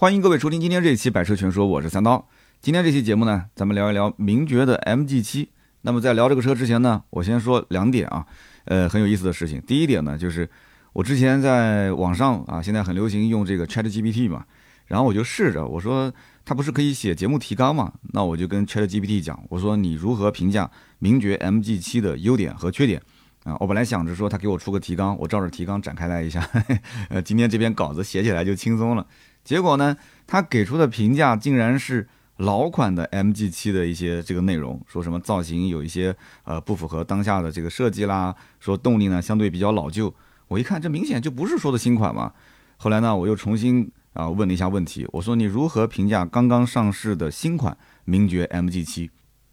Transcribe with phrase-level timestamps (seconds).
[0.00, 2.28] 欢迎各位收听今天这一期《百车全说》，我是三刀。
[2.60, 5.48] 今天这期节目呢，咱们聊一聊名爵的 MG7。
[5.80, 8.24] 那么在聊这个车之前呢，我先说两点啊，
[8.66, 9.60] 呃，很有意思的事情。
[9.62, 10.48] 第一点呢，就是
[10.92, 14.44] 我之前在网上啊，现在很流行用这个 ChatGPT 嘛，
[14.86, 17.92] 然后我就试着我说，它不是可以写节目提纲嘛？
[18.12, 20.70] 那我就跟 ChatGPT 讲，我说你如何评价
[21.00, 23.02] 名爵 MG7 的优点和缺点？
[23.42, 26.48] 啊，我本来想着说他给我出个提纲，我照着提纲展开来一下，
[27.10, 29.04] 呃，今天这篇稿子写起来就轻松了。
[29.48, 29.96] 结果呢，
[30.26, 40.14] 他给出的评价竟然是老款的 MG7 的一些这个内容，说什么造型有一些呃不符合当下的这个设计啦，说动力呢相对比较老旧。
[40.48, 42.30] 我一看，这明显就不是说的新款嘛。
[42.76, 47.74] 后来呢，我又重新啊问了一下问题，我说你如何评价刚刚上市的新款
[48.04, 49.08] 名爵 MG7？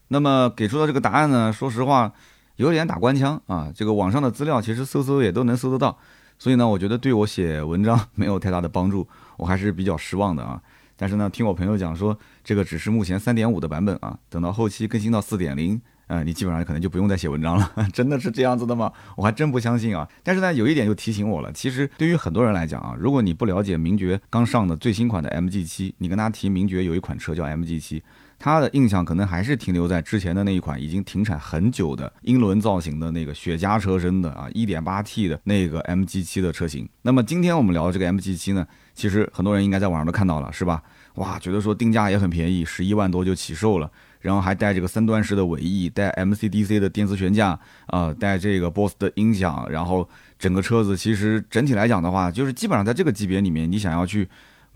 [0.10, 2.12] 那么给出的这个答案呢，说实话
[2.58, 3.72] 有点打官腔啊。
[3.74, 5.98] 这个网上的资料其实搜搜也都能搜得到，
[6.38, 9.08] 所以呢，我觉得对我写文章没有太大的帮助。
[9.38, 10.62] 我还是比较失望的啊，
[10.96, 18.92] 但是呢，听我朋友讲说，这个只是目前三点五的版本啊，等到后期更新到四点零，呃，你基本上可能就不用再写文章了， 真的是这样子的吗？
[19.18, 20.08] 我还真不相信啊。
[20.24, 28.02] 但是呢，有一点就提醒我了，其实对于很多人来讲啊，如果你不了解名爵刚上的最新款的 MG7，你跟他提名爵有一款车叫 MG7。
[28.38, 36.88] 他的印象可能还是停留在之前的那一款已经停产很久的英伦造型的那个雪茄车身的啊 1.8T 的那个 MG7 的车型。
[37.04, 40.82] 那么今天我们聊的这个 MG7 呢，其实很多人应该在网上都看到了，是吧？
[41.16, 54.28] 哇，觉得说定价也很便宜，十一万多就起售了，然后还带这个三段式的尾翼，带 MCDC 的电磁悬架啊，带这个 BOSS 的音响，然后整个车子其实整体来讲的话，就是基本上在这个级别里面，你想要去。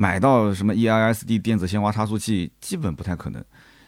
[0.02, 3.44] 买到什么 EISD 电子鲜花差速器基本不太可能，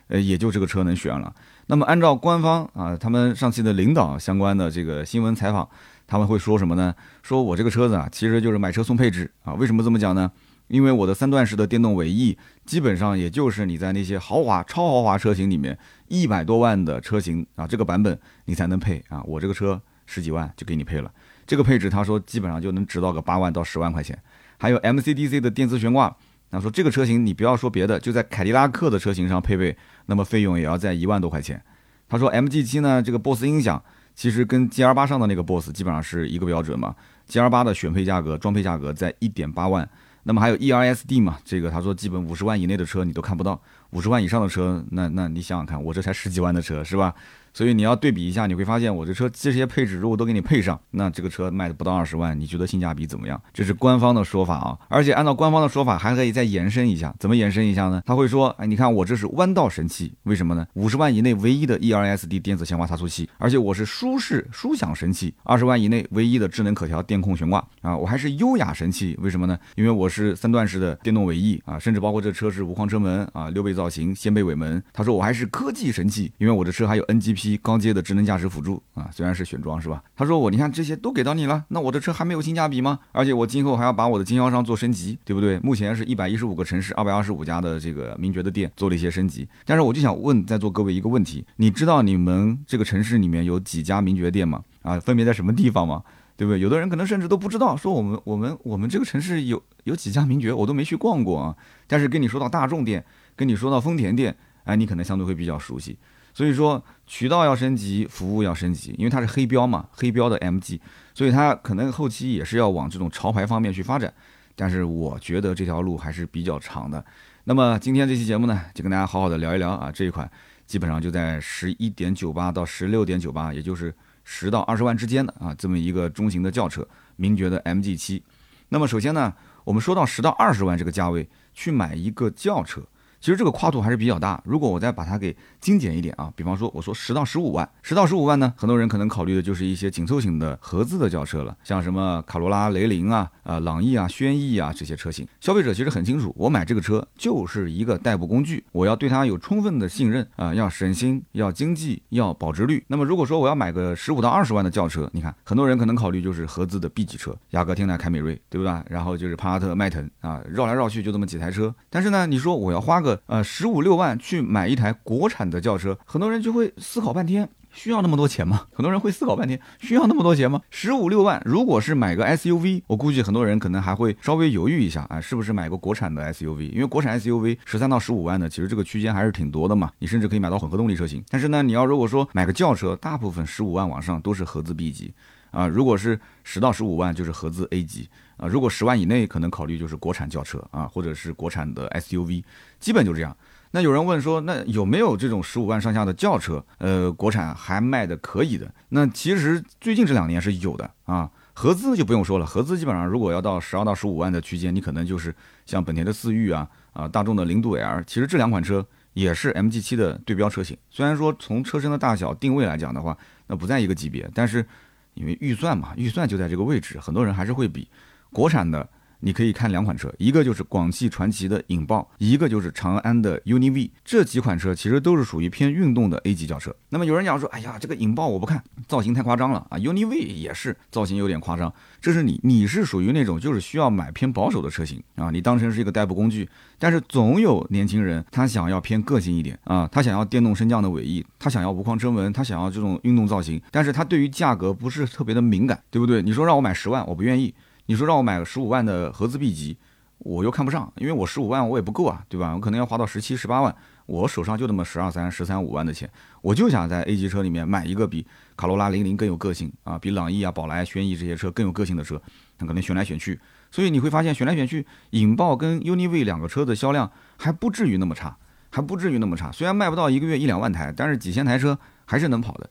[0.10, 1.34] 呃，也就这个车能选了。
[1.68, 5.66] 那么按照官方啊，他们上期的领导相关的这个新闻采访，
[6.12, 6.94] 他们会说什么呢？
[7.24, 9.54] 说我这个车子啊，其实就是买车送配置啊。
[9.54, 10.30] 为什么这么讲呢？
[10.68, 19.24] 因为我的三段式的电动尾翼，基本上也就是你在那些豪华、超豪华车型里面，一百多万的车型啊，这个版本你才能配啊。
[19.24, 21.10] 我这个车十几万就给你配了，
[21.48, 24.22] 这个配置他说基本上就能值到个八万到十万块钱。
[24.58, 26.14] 还有 MCDC 的电磁悬挂，
[26.50, 31.64] 他说这个车型你不要说别的，就在凯迪拉克的车型上配备，那么费用也要在一万多块钱。
[32.10, 33.82] 他说 MG7 呢，这个 BOSS 音响
[34.16, 36.96] 其实跟 G L 八上的那个 BOSS 基本上是一个标准嘛。
[37.28, 39.88] G L 八的选配价格、装配价格在一点八万，
[40.24, 43.60] 那么还有 ERSD 嘛，这个他说基本五十万以内的车你都看不到，
[43.92, 47.14] 五十万以上的车，那那你想想看，我这才十几万的车是吧？
[47.54, 53.42] 所以你要对比一下，你会发现我这车这些配置如果都给你配上，那这个车卖的不到二十万，你觉得性价比怎么样？
[53.54, 58.02] 这是官方的说法啊，而且按照官方的说法还可以再延伸一下，怎么延伸一下呢？
[58.06, 60.66] 他会说，哎，你看我这是弯道神器，为什么呢？
[60.74, 69.58] 五十万以内唯一的 ERSD 电子鲜花差速器，而且我是舒适舒享神器，二十万以内唯一的智能可调电控悬挂啊，我还是优雅神器，为什么呢？
[69.76, 74.82] 因为我是三段式的电动尾翼啊，甚至包括这车是无框车门啊，溜背造型，掀背尾门。
[74.94, 78.22] 他说我还是科技神器，因为我的车还有 NGP 高阶的智能。
[78.22, 80.04] 驾驶辅助啊，虽然是选装是吧？
[80.16, 83.00] 他说我，你看这些都给到你了，那我的车还没有性价比吗？
[83.12, 85.60] 而且我今后还要把我的经销商做升级，对不对？
[85.62, 89.48] 目前是一百一十五个城市，二百二十五家的这个名爵的店做了一些升级。
[89.66, 94.64] 但是我就想问在座各位一个问题：你知道你们这个城市里面有几家名爵店吗？
[94.84, 96.04] 啊，分别在什么地方吗？
[96.38, 96.60] 对不对？
[96.60, 101.56] 有的人可能甚至都不知道，说我们我们我们这个城市有有几家名爵，我都没去逛过啊。
[101.88, 103.04] 但是跟你说到大众店，
[103.36, 104.36] 跟你说到丰田店，
[104.66, 105.98] 哎，你可能相对会比较熟悉。
[106.34, 110.80] 所以说渠道要升级，服务要升级，因为它是黑标嘛，黑标的 MG，
[111.14, 114.14] 所以它可能后期也是要往这种潮牌方面去发展。
[114.56, 117.04] 但是我觉得这条路还是比较长的。
[117.46, 120.30] 那么今天这期节目呢，就跟大家好好的聊一聊啊，这一款
[120.68, 123.94] 基本上就在十一点九八到十六点九八，也就是
[124.24, 128.22] 十到二十万之间的啊，这么一个中型的轿车，名爵的 MG7。
[128.70, 132.82] 那么首先呢，我们说到十到二十万这个价位去买一个轿车。
[133.22, 134.42] 其实这个跨度还是比较大。
[134.44, 145.28] 如果我再把它给精简一点啊，比方说我说十到十五万，十到十五万呢，很多人可能考虑的就是一些紧凑型的合资的轿车了，像什么卡罗拉、雷凌啊、啊朗逸啊、轩逸啊这些车型。
[145.40, 152.84] 消费者其实很清楚，我买这个车就是一个代步工具，我要对它有充分的信任啊，要省心、要经济、要保值率。
[152.88, 158.74] 那么如果说我要买个十五到二十万的轿车，你看很多人可能考虑就是合资的 B 级车，雅阁、天籁、凯美瑞，对不对？
[158.90, 161.74] 然后就是帕萨特、迈腾啊，绕来绕去就这么几台车。
[161.90, 168.68] 但是呢，你说我要花个呃，十五六万去买一台国产的轿车，很多人就会思考半天，需要那么多钱吗？
[168.74, 170.62] 很多人会思考半天，需要那么多钱吗？
[170.70, 176.72] 十五六万，如果是买个 SUV，我估计很多人可能还会稍微犹豫一下啊，是不是买个国产的 SUV？
[176.72, 181.24] 因为国产 SUV 十三到十五万的，其实这个区间还是挺多的嘛，你甚至可以买到混合动力车型。
[181.30, 185.14] 但是呢，你要如果说买个轿车，大部分十五万往上都是合资 B 级。
[185.52, 185.68] 啊。
[185.68, 188.10] 如果是十到十五万，就是合资 A 级
[188.42, 188.48] 啊。
[188.50, 192.44] 如果十万以内，可能考虑就是国产轿车啊，或者是国产的 SUV，
[192.78, 193.34] 基本就这样。
[193.74, 196.62] 那有人问说，那有没有这种十五万上下的轿车？
[196.80, 198.70] 呃，国产还卖的可以的。
[198.90, 201.32] 那其实最近这两年是有的啊。
[201.54, 205.36] 合资就不用说了，合资基本上如果要到十二到十五万的区间，你可能就是
[205.66, 208.84] 像本田的思域啊，啊，大众的零度 L，其实这两款车
[209.14, 210.76] 也是 MG7 的对标车型。
[210.90, 213.16] 虽然说从车身的大小定位来讲的话，
[213.48, 214.66] 那不在一个级别，但是
[215.14, 217.88] 因为预算嘛，预算就在这个位置，很多人还是会比
[218.32, 218.90] 国产的。
[219.24, 223.92] 你可以看两款车，一个就是广汽传祺的影豹，一个就是长安的 UNI-V。
[224.04, 226.76] 这几款车其实都是属于偏运动的 A 级轿车。
[226.90, 231.72] 那么有人讲说，哎呀，这个影豹我不看，造型太夸张了啊！UNI-V 也是造型有点夸张。
[232.02, 236.50] 这是你，你是属于那种就是需要买偏保守的车型啊，你当成是一个代步工具。
[236.80, 246.24] 但是总有年轻人他想要偏个性一点啊，他想要电动升降的尾翼，他想要无框车门，他想要这种运动造型，但是他对于价格不是特别的敏感，对不对？
[246.24, 247.54] 你说让我买十万，我不愿意。
[247.92, 249.76] 你说让我买个十五万的合资 B 级，
[250.20, 252.54] 我又看不上，因为我十五万我也不够啊，对吧？
[252.56, 256.10] 我可能要花到十七、十八万，我手上就那么十二三、十三五万的钱，
[256.42, 262.22] 我就想在 A 级车里面买一个比卡罗拉、零零更有个性啊，比朗逸啊、宝来、轩逸这些车更有个性的车，
[262.60, 263.38] 那可能选来选去，
[263.70, 268.38] 所以你会发现选来选去，引爆跟 UNI-V 两个车的销量还不至于那么差，
[268.70, 269.52] 还不至于那么差。
[269.52, 272.70] 虽然卖不到一个月一两万台，但是几千台车还是能跑的。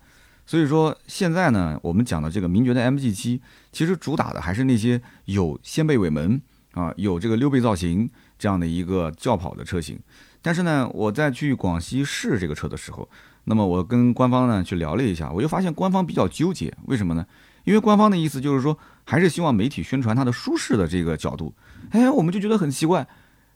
[0.51, 3.39] 所以说现在呢，我们讲的这个名爵的 MG7，
[3.71, 6.43] 其实主打的还是那些有掀背尾门
[6.73, 9.97] 啊，有这个溜背造型这样的一个轿跑的车型。
[10.43, 13.09] 但是呢，我在去广西试这个车的时候，
[13.45, 17.25] 那么我跟官方呢去聊了一下，我就发现官方比较纠结，为什么呢？
[17.63, 21.55] 因为官方的意思就是说，还是希望媒体宣传它的舒适的这个角度。
[21.91, 23.07] 哎，我们就觉得很奇怪，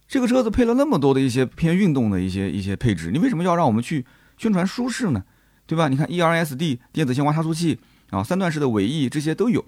[0.06, 4.06] 这个车子配了那么多的一些偏运动的一些一些配置，你为什么要让我们去
[4.38, 5.24] 宣传舒适呢？
[5.66, 5.88] 对吧？
[5.88, 7.78] 你看 ERSD 电子限滑差速器
[8.10, 9.64] 啊，三段式的尾翼这些都有。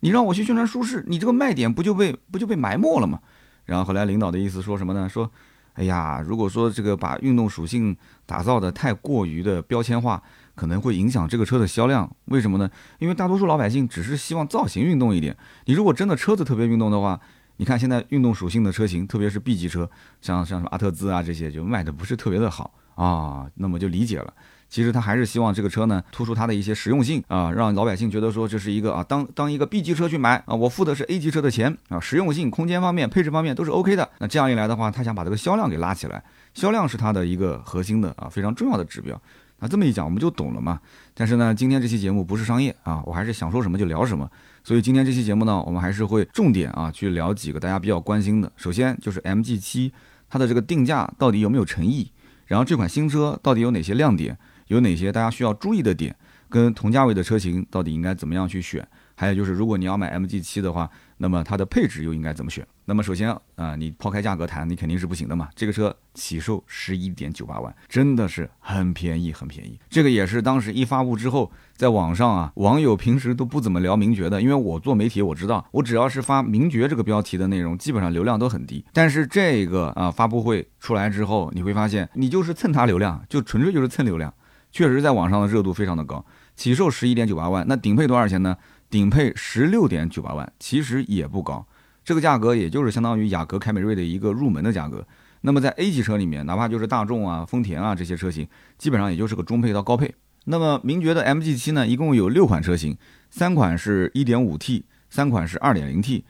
[0.00, 3.20] 你让我去宣传舒适，你这个卖点不就被不就被埋没了吗？
[3.66, 5.08] 然后后来领导的意思说什么呢？
[5.08, 5.30] 说，
[5.74, 7.96] 哎呀，如果说这个把运动属性
[8.26, 10.22] 打造的太过于的标签化，
[10.54, 12.10] 可能会影响这个车的销量。
[12.26, 12.70] 为什么呢？
[12.98, 15.36] 因为大多数老百姓只是希望造型运动一点。
[15.66, 17.20] 你如果真的车子特别运动的话，
[17.58, 19.88] 你看现在运动属性的车型，特别是 B 级车，
[20.20, 23.46] 像像什么阿特兹啊这些，就卖的不是特别的好啊。
[23.54, 24.32] 那么就理解了。
[24.70, 34.08] 其实他还是希望这个车呢，突出它的一些实用性啊，让老百姓觉得说这是一个啊，当当一个 B 级车去买啊，我付的是 A 级车的钱啊，实用性、空间方面、配置方面都是 OK 的。
[34.18, 36.22] 那这样一来的话，他想把这个销量给拉起来，
[36.54, 39.20] 销量是他的一个核心的啊，非常重要的指标。
[39.58, 40.80] 那这么一讲，我们就懂了嘛。
[41.14, 44.30] 但是呢，今天这期节目不是商业啊，我还是想说什么就聊什么。
[44.62, 48.50] 所以今天这期节目呢，我们还是会重点啊去聊几个大家比较关心的。
[48.56, 49.90] 首先就是 MG7
[50.28, 52.10] 它的这个定价到底有没有诚意，
[52.46, 54.38] 然后这款新车到底有哪些亮点。
[54.70, 56.14] 有哪些大家需要注意的点？
[56.48, 58.84] 跟同价位的车型到底应该怎么样去选？
[59.14, 60.88] 还有就是，如果你要买 MG7 的话，
[61.18, 62.66] 那么它的配置又应该怎么选？
[62.86, 65.48] 那么首先啊，你抛开价格谈，你肯定是不行的嘛。
[65.54, 69.78] 这个车起售十一点九八万，真的是很便宜，很便宜。
[69.88, 78.84] 这个也是当时一发布之后，在网上啊，网友平时都不怎么聊名爵的，因为我做媒体，我知道，我只要是发名爵这个标题的内容，基本上流量都很低。
[78.92, 84.34] 但是这个啊发布会出来之后，你会发现，你就是蹭它流量，就纯粹就是蹭流量。
[84.72, 86.24] 确实，在网上的热度非常的高，
[86.54, 88.56] 起售十一点九八万，那顶配多少钱呢？
[88.88, 91.64] 顶配十六点九八万，其实也不高，
[92.04, 95.06] 这个价格也就是相当于雅阁凯美瑞的一个入门的价格。
[95.42, 98.48] 那么在 A 级车里面，哪怕就是大众啊、丰田啊这些车型，
[98.78, 100.12] 基本上也就是个中配到高配。
[100.46, 102.96] 那么名爵的 MG7 呢，一共有六款车型，
[103.30, 106.24] 三款是一点五 T，三款是二点零 T。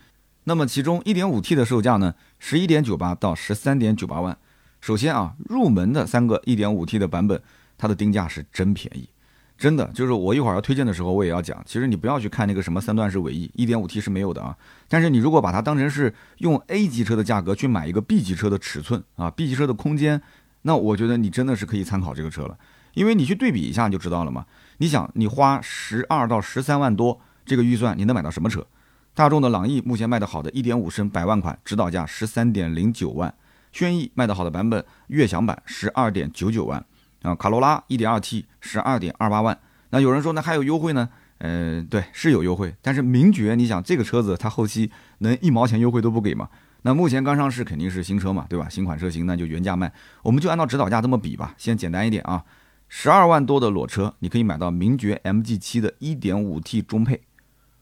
[0.44, 4.36] 那么其中一点五 T 的售价呢，十一点九八到十三点九八万。
[4.80, 7.42] 首先啊，入门的三个一点五 T 的版本。
[7.80, 9.08] 它的定价是真便宜，
[9.56, 11.62] 真的就是我一会儿要推荐的时候，我也要讲。
[11.64, 14.54] 其实你不要去看那个什么三段式尾翼，一点五 T 是没有的啊。
[14.86, 20.20] 但是你如果把它当成是用 A 级车的价格去买一个 B 级车的尺寸啊，B 级车的空间，
[20.62, 22.58] 那我觉得你真的是可以参考这个车了，
[22.92, 24.44] 因为你去对比一下就知道了嘛。
[24.76, 28.66] 你想，你花十二到十三万多这个预算，你能买到什么车？
[29.14, 33.30] 大众的朗逸目前卖的好的一点五升百万款，指导价十三点零九万；
[33.72, 36.84] 轩逸卖的好的版本悦享版十二点九九万。
[37.22, 39.58] 啊，卡罗拉 1.2T 十二点二八万，
[39.90, 41.08] 那有人说那还有优惠呢？
[41.38, 46.48] 嗯，对，是有优惠，但是名爵，你想这个车子它后期能一毛钱优惠都不给吗？
[46.82, 48.68] 那目前刚上市肯定是新车嘛，对吧？
[48.68, 52.44] 新款车型那就原价卖，我们就按照指导价这么比吧，先简单一点啊，
[52.88, 57.20] 十二万多的裸车，你可以买到名爵 MG7 的 1.5T 中配。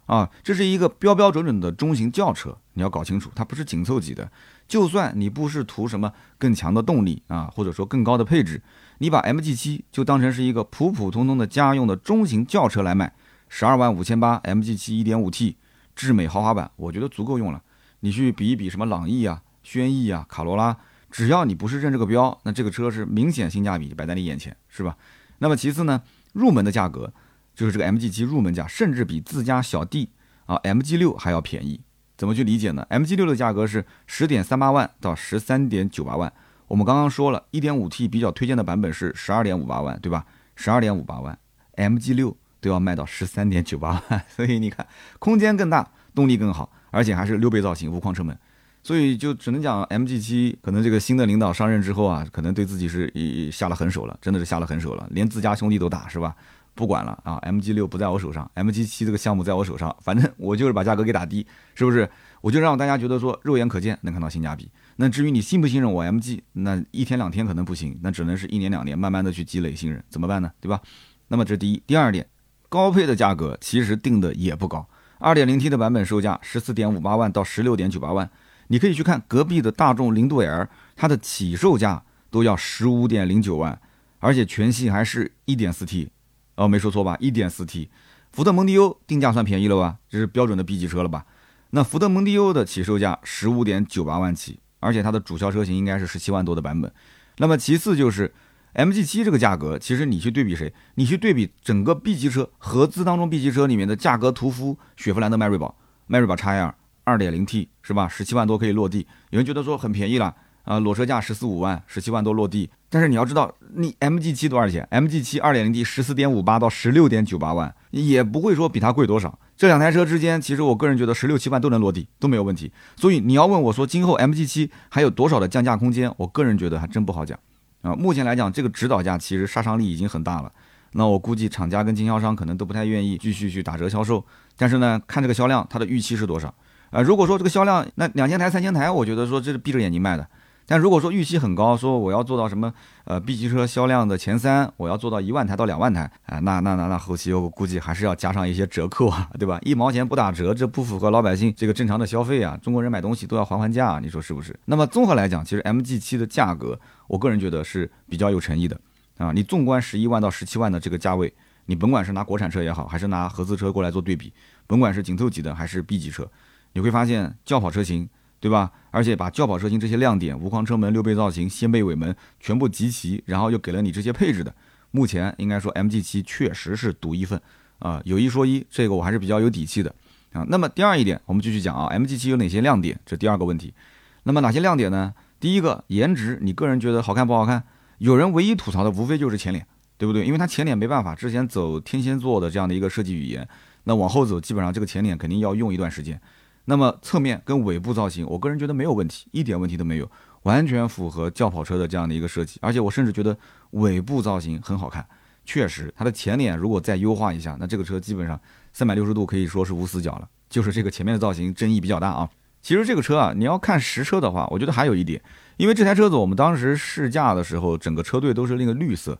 [0.06, 4.30] 啊，这是一个标标准准的中型轿车，你要搞清楚，它不是紧凑级的。
[4.66, 8.62] 就算你不是图什么更强的动力啊，或者说更高的配置，
[8.98, 13.12] 你把 MG7 就当成是一个普普通通的家用的中型轿车来买，
[13.48, 15.56] 十二万五千八 MG7 一点五 T
[15.94, 17.62] 智美豪华版，我觉得足够用了。
[18.00, 20.76] 你去比一比什么朗逸啊、轩逸啊、卡罗拉，
[21.10, 24.96] 只要你不是认这个标，那这个车是明显性价比摆在你眼前，是吧？
[25.38, 26.02] 那么其次呢，
[26.32, 27.12] 入门的价格
[27.54, 30.10] 就是这个 MG7 入门价，甚至比自家小弟
[30.46, 31.80] 啊 MG6 还要便宜。
[32.16, 36.32] 怎么去理解呢？MG6 的价格是十点三八万到十三点九八万。
[36.68, 40.24] 我们刚刚说了一点五 T 比较推荐的版本是十二点五八万，对吧？
[40.54, 41.36] 十二点五八万
[41.76, 44.86] ，MG 六都要卖到十三点九八万， 所以你看，
[45.18, 48.38] 空间更大，动力更好，而且还是溜背造型，无框车门，
[48.82, 53.10] 所以就只能讲 MG 七可能这个新的领导上任之后啊，可能对自己是
[53.50, 56.36] 下了狠手了，真的是下了狠手了，连自家兄弟都打，是吧？
[56.74, 61.44] 不管了啊，MG 六不在我手上，MG 七这个项目在我手上，反正我就是把价格给打低，
[61.74, 62.08] 是不是？
[62.40, 64.70] 我就让大家觉得说肉眼可见能看到性价比。
[65.00, 70.50] 那至于你信不信任我 MG，那一天两天可能不行，那只能是一年两年慢慢的去积累信任，怎么办呢？
[70.60, 70.80] 对吧？
[71.28, 72.26] 那么这第一，第二点，
[72.68, 74.88] 高配的价格其实定的也不高
[75.20, 78.28] ，2.0T 的版本售价十四点五八万到十六点九八万，
[78.66, 83.80] 你可以去看隔壁的大众零度 L，它的起售价都要十五点零九万，
[84.18, 86.10] 而且全系还是一点四 T。
[86.56, 87.16] 哦，没说错吧？
[87.20, 87.88] 一点四 T，
[88.32, 89.98] 福特蒙迪欧定价算便宜了吧？
[90.08, 91.24] 这是标准的 B 级车了吧？
[91.70, 96.92] 那福特蒙迪欧的起售价十五点九八万起，而且它的主销车型应该是十七万多的版本。
[97.38, 98.32] 那么其次就是
[98.74, 100.72] MG 七这个价格，其实你去对比谁？
[100.94, 106.72] 你去对比整个 B 级车合资当中 B 级车里面的价格，途夫、雪佛兰的迈锐宝、迈锐宝 XL
[107.04, 108.06] 二点零 T 是吧？
[108.06, 110.34] 十七万多可以落地，有人觉得说很便宜了。
[110.68, 112.68] 啊，裸车价十四五万，十七万多落地。
[112.90, 119.38] 但是你要知道，你 MG 七多少钱？MG 七二点零 T 十四点五八到十六点九八万，也不会说比它贵多少。
[119.56, 122.70] 这两台车之间，其实我个人觉得十六七万都能落地，都没有问题。
[122.96, 126.12] 所以你要问我说，今后 MG 七还有多少的降价空间？
[126.18, 127.38] 我个人觉得还真不好讲。
[127.80, 130.52] 啊，目前来讲，这个指导价其实杀伤力已经很大了。
[130.92, 134.22] 那我估计厂家跟经销商可能都不太愿意继续去打折销售。
[134.58, 136.54] 但是呢，看这个销量，它的预期是多少？
[136.90, 140.26] 啊，如果说这个销量那两千台、三千台，我觉得说这是闭着眼睛卖的。
[140.70, 142.70] 但如果说预期很高，说我要做到什么，
[143.04, 149.58] 呃，B 级车销量的前三，我要做到一万台到两万台，啊，那那那那后期我估计还是要加上一些折扣啊，对吧？
[149.62, 152.54] 一毛钱不打折，这不符合老百姓这个正常的消费啊。
[152.60, 154.54] 中国人买东西都要还还价，你说是不是？
[154.66, 158.78] 那么综合来讲，其实 MG7 的价格，我个人觉得是比较有诚意的
[159.16, 159.32] 啊。
[159.32, 161.32] 你纵观十一万到十七万的这个价位，
[161.64, 164.30] 你甭管是拿国产车也好，还是拿合资车过来做对比，
[164.66, 166.30] 甭管是紧凑级的还是 B 级车，
[166.74, 168.06] 你会发现轿跑车型。
[168.40, 168.70] 对吧？
[168.90, 174.54] 而且把轿跑车型这些亮点，无框车门、溜背造型、掀背尾门全部集齐，然后又给了你这些配置的，
[174.90, 177.40] 目前应该说 MG7 确实是独一份
[177.78, 178.00] 啊。
[178.04, 179.94] 有一说一，这个我还是比较有底气的
[180.32, 180.44] 啊。
[180.48, 182.98] 那么第二一点，我们继续讲啊，MG7 有哪些亮点？
[183.04, 183.74] 这第二个问题。
[184.22, 185.14] 那么哪些亮点呢？
[185.40, 187.64] 第一个，颜值，你个人觉得好看不好看？
[187.98, 189.66] 有人唯一吐槽的无非就是前脸，
[189.96, 190.24] 对不对？
[190.24, 193.46] 因为它前脸没办法，之前走天蝎座的这样的一个设计语言，
[193.84, 196.20] 那往后走基本上这个前脸肯定要用一段时间。
[196.70, 200.10] 那么侧面跟尾部造型，我个人觉得没有问题，一点问题都没有，
[200.42, 202.58] 完全符合轿跑车的这样的一个设计。
[202.60, 203.34] 而且我甚至觉得
[203.70, 205.02] 尾部造型很好看，
[205.46, 208.38] 确实，它的前脸如果再优化一下，那这个车基本上
[208.74, 210.28] 三百六十度可以说是无死角了。
[210.50, 212.28] 就是这个前面的造型争议比较大啊。
[212.60, 215.22] 其实这个车啊，你要看实车的话，我觉得还有一点，
[215.56, 219.18] 因为这台车子我们当时试驾的时候，整个车队都是那个绿色，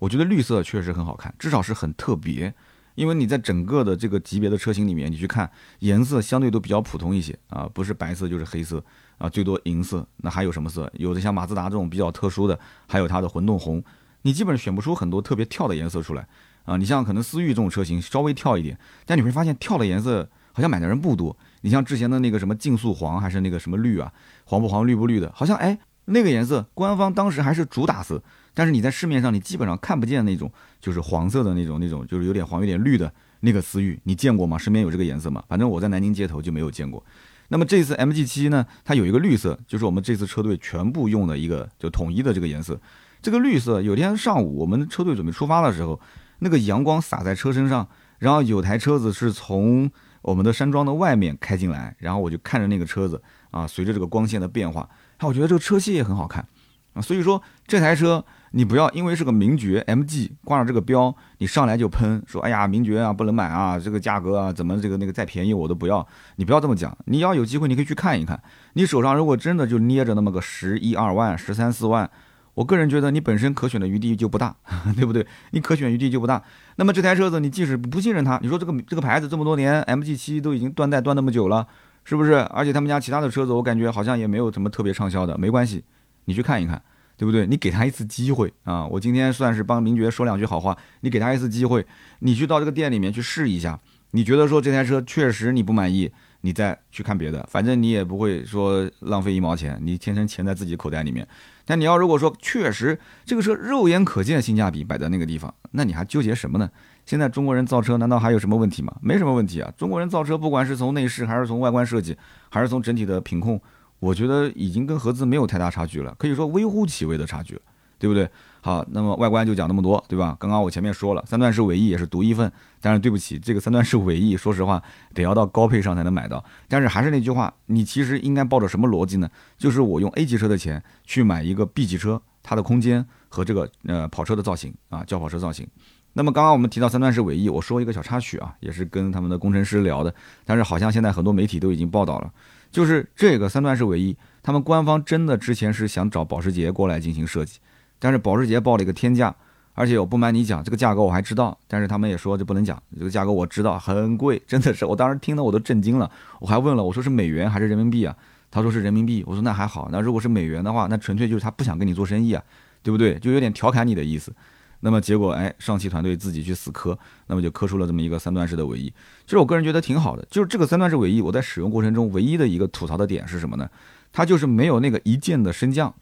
[0.00, 2.52] 我觉得绿色确实很好看，至少是很特别。
[2.94, 8.82] 因为你在整个的这个级别的车型里面，你去看颜色相对都比较普通一些啊，不是白色就是黑色
[9.18, 10.06] 啊，最多银色。
[10.18, 10.90] 那还有什么色？
[10.96, 13.82] 有的像马自达这种比较特殊的，还有它的混动红，
[14.22, 16.26] 你基本选不出很多特别跳的颜色出来
[16.64, 16.76] 啊。
[16.76, 21.36] 你像可能思域这种车型稍微跳一点，但你会发现跳的颜色好像买的人不多。
[21.62, 24.12] 你像之前的那个什么竞速黄还是那个什么绿啊，
[24.44, 28.22] 黄不黄绿不绿的，好像哎那个颜色官方当时还是主打色。
[28.54, 34.58] 但是你在市面上，你基本上看不见那种就是黄色的那种那种，就是有点黄有点绿的那个思域，你见过吗？
[34.58, 35.42] 身边有这个颜色吗？
[35.48, 37.04] 反正我在南京街头就没有见过。
[37.48, 42.80] 那么这次 MG7 呢，它有一个绿色，就是我们这次车队全部用的一个就统一的这个颜色。
[43.20, 46.00] 这个绿色，有天上午我们车队准备出发的时候，
[46.38, 47.88] 那个阳光洒在车身上，
[48.18, 49.90] 然后有台车子是从
[50.22, 54.88] 我们的山庄的外面开进来，然后我就看着那个车子啊，随着这个光线的变化，
[55.18, 56.46] 啊，我觉得这个车漆也很好看
[56.94, 58.24] 啊，所以说这台车。
[58.52, 66.04] 你不要因为是个名爵 MG 挂上这个标，你上来就喷说，哎呀名爵啊不能买啊，这个价格啊怎么这个那个再便宜我都不要。
[66.34, 68.42] 你不要这么讲，你要有机会你可以去看一看。
[68.72, 72.10] 你手上如果真的就捏着那么个十一二万、十三四万，
[72.54, 74.56] 我个人觉得你本身可选的余地就不大，
[74.96, 75.24] 对不对？
[75.52, 76.42] 你可选余地就不大。
[76.74, 81.64] 那么这台车子你即使不信任它，你说这个这个牌子这么多年 MG 七都已经断代断那么久了，
[82.02, 82.32] 是不是？
[82.32, 85.84] 而且他们家其他的车子我感觉好像也没有什么特别畅销的，没关系，
[86.26, 86.82] 你去看一看。
[87.16, 87.46] 对不对？
[87.46, 88.86] 你给他一次机会啊！
[88.86, 91.86] 我今天算是帮名爵说两句好话，你给他一次机会，
[92.20, 93.78] 你去到这个店里面去试一下，
[94.12, 96.10] 你觉得说这台车确实你不满意，
[96.40, 101.28] 你再去看别的，反正你也不会说浪费一毛钱，你天生钱在自己口袋里面。
[101.66, 106.70] 但你要如果说确实这个车肉眼可见性价比摆在那个地方，那你还纠结什么呢？
[107.04, 108.96] 现在中国人造车难道还有什么问题吗？
[109.02, 109.70] 没什么问题啊！
[109.76, 112.16] 中国人造车不管是从内饰还是从外观设计，
[112.48, 113.60] 还是从整体的品控，
[114.00, 117.60] 我觉得已经跟合资没有太大差距了，可以说微乎其微的差距，
[117.98, 118.28] 对不对？
[118.62, 120.36] 好，那么外观就讲那么多，对吧？
[120.38, 124.82] 刚刚我前面说了，三段式尾翼也是独一份，但是对不起，这个三段式尾翼，说实话
[125.14, 126.44] 得要到高配上才能买到。
[126.68, 129.30] 但是还是那句话，你其实应该抱着什么逻辑呢？
[129.56, 135.66] 就是我用 A 级车的钱去买一个 B 级车，它的空间和这个呃跑车的造型啊，轿跑车造型。
[136.12, 140.12] 那么刚刚我们提到三段式尾翼，我说一个小插曲啊，也是跟他们的工程师聊的，
[140.44, 142.30] 但是好像现在很多媒体都已经报道了，
[142.70, 147.58] 就是这个三段式尾翼，他们官方真的之前是想找保时捷过来进行设计，
[147.98, 149.34] 但是保时捷报了一个天价，
[149.74, 156.10] 而且我不瞒你讲，这个价格我还知道，但是他们也说这不能讲，这个价格我知道很贵，真的是，我当时听的我都震惊了，
[156.40, 158.16] 我还问了，我说是美元还是人民币啊？
[158.50, 162.42] 他说是人民币，我说那还好，那如果是美元的话，那纯粹就是他不想跟你做生意啊，
[162.82, 163.18] 对不对？
[163.18, 164.32] 就有点调侃你的意思。
[164.80, 168.92] 那么结果，哎，上汽团队自己去死磕，那么就磕出了这么一个三段式的尾翼。
[169.24, 173.68] 其实我个人觉得挺好的，就是这个三段式尾翼，我在使用过程中唯一的一个吐槽的点是什么呢？
[174.12, 175.94] 它就是没有那个一键的升降。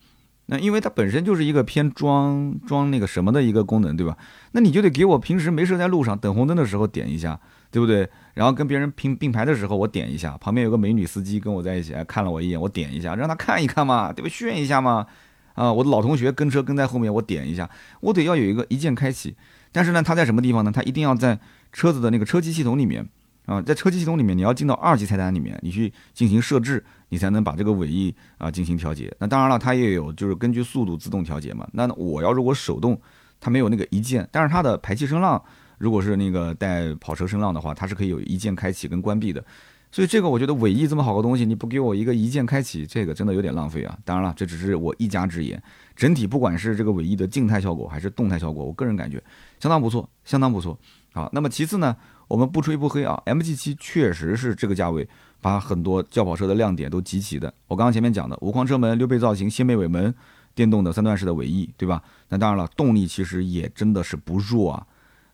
[0.50, 4.16] 那因为它本身就是一个偏装装那个什么的一个功能，对吧？
[4.52, 7.38] 那你就得给我平时没事在路上等红灯的时候点一下，
[7.70, 8.08] 对不对？
[8.32, 14.28] 然后跟别人并并排的时候我点一下，旁边有个美女司机跟我在一起，哎，看了我一眼，我点一下，让他看一看嘛，对吧？
[14.30, 15.06] 炫一下嘛。
[15.58, 17.68] 啊，我的老同学跟车跟在后面，我点一下，
[18.00, 19.34] 我得要有一个一键开启。
[19.72, 20.70] 但是呢，它在什么地方呢？
[20.72, 21.36] 它一定要在
[21.72, 23.04] 车子的那个车机系统里面
[23.46, 29.12] 啊，在车机系统里面，你要进到二级菜单里面，你去进行设置，你才能把这个尾翼啊进行调节。
[29.18, 31.66] 那当然了，它也有就是根据速度自动调节嘛。
[31.72, 33.00] 那我要如果手动，
[33.40, 35.42] 它没有那个一键，但是它的排气声浪，
[35.78, 39.44] 如果是那个带跑车声浪的话，它是可以有一键开启跟关闭的。
[39.90, 43.98] 所以这个我觉得尾翼这么好个东西，你不给我一个一键开启，这个真的有点浪费啊。
[44.04, 45.60] 当然了，这只是我一家之言。
[45.96, 49.22] 整体不管是这个尾翼的静态效果还是动态效果，我个人感觉
[49.58, 50.78] 相当不错，相当不错。
[51.12, 51.96] 好，那么其次呢，
[52.28, 55.08] 我们不吹不黑啊，MG7 确实是这个价位
[55.40, 57.52] 把很多轿跑车的亮点都集齐的。
[57.66, 60.14] 我刚刚前面讲的无框车门、溜背造型、掀背尾门、
[60.54, 62.02] 电动的三段式的尾翼，对吧？
[62.28, 64.86] 那当然了，动力其实也真的是不弱啊。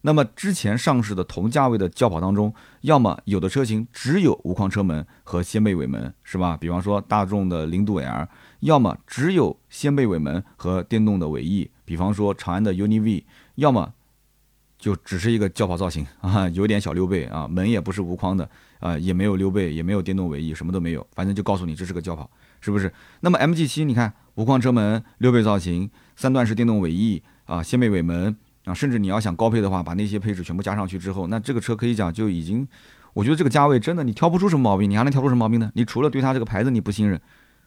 [0.06, 6.58] 那么之前上市的同价位的轿跑当中，要么有的车型只有无框车门和掀背尾门，是吧？
[6.60, 8.28] 比方说大众的零度 L，
[8.60, 13.94] 要么只有掀背尾门和电动的尾翼，比方说长安的 UNI V，要么
[14.78, 18.46] 就只是一个轿跑造型 啊，有点小溜背啊，门也不是无框的
[18.80, 22.28] 啊，也没有溜背，也没有电动尾翼，什么都没有，反正就告诉你这是个轿跑，
[22.60, 22.92] 是不是？
[23.20, 28.36] 那么 MG7 你看无框车门、溜背造型、三段式电动尾翼啊、掀背尾门。
[28.64, 32.66] 啊，甚至你要想高配的话，把那些配置全部加上去之后，那这个车可以讲就已经，
[33.12, 35.70] 我觉得这个价位真的你挑不出什么毛病，你还能挑出什么毛病呢？
[35.74, 37.20] 你除了对它这个牌子你不信任，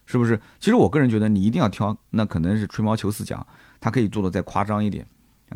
[0.05, 0.39] 是不是？
[0.59, 3.45] 其实我个人觉得你一定要挑，那可能是吹毛求疵讲，
[3.79, 5.05] 它可以做的再夸张一点，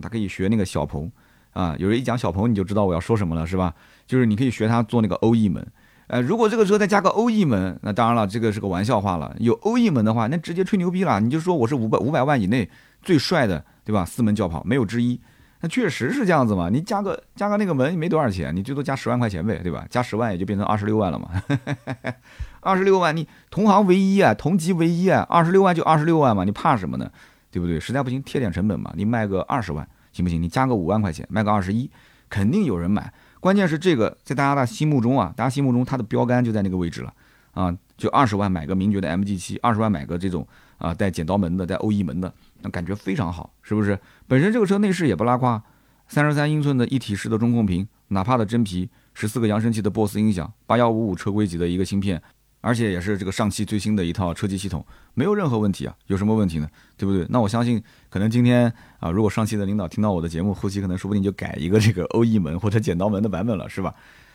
[0.01, 1.11] 它可以学那个小鹏
[1.53, 3.73] 啊，有人一讲小鹏你就知道我要说什么了，是吧？
[4.05, 5.65] 就是你可以学它做那个欧翼门，
[6.07, 9.35] 呃，如果这个车再加个欧翼门，那当然了，这个是个玩笑话了。
[9.39, 12.69] 有欧翼门的话，那直接吹牛逼了，你就说我是五百五百万以内
[13.01, 14.05] 最帅的，对吧？
[14.05, 15.19] 四门轿跑没有之一。
[15.61, 16.69] 那确实是这样子嘛？
[16.69, 19.85] 你加个加个那个门没多少钱，你最多加十万块钱呗，对吧？
[19.89, 21.29] 加十万也就变成二十六万了嘛。
[22.61, 27.11] 二十六万，你同行唯一啊，同级唯一啊，二十六万就二十六万嘛，你怕什么呢？
[27.51, 27.79] 对不对？
[27.79, 30.41] 实在不行贴点成本嘛，你卖个二十万行不行？
[30.41, 31.89] 你加个五万块钱，卖个二十一，
[32.29, 33.13] 肯定有人买。
[33.39, 37.13] 关键是这个在大家的心目中啊，大家心目中它的标杆就在那个位置了
[37.53, 40.47] 啊，就二十万买个名爵的 MG 七二十万买个这种
[40.77, 42.33] 啊带剪刀门的、带欧翼门的。
[42.63, 43.99] 那感觉非常好，是不是？
[44.27, 45.61] 本身这个车内饰也不拉胯，
[46.07, 52.21] 三十三英寸的一体式的中控屏，哪怕的真皮，十四个扬声器的 BOSS 音响，八幺五五车规级的一个芯片，
[52.61, 55.95] 而且也是这个上汽最新的一套车机系统，没有任何问题啊！
[56.07, 56.69] 有什么问题呢？
[56.97, 57.25] 对不对？
[57.29, 63.93] 那我相信，可能今天啊，如果上汽的领导听到我的节目，后期可能说不定就改一个这个欧翼门或者剪刀门的版本了，是吧？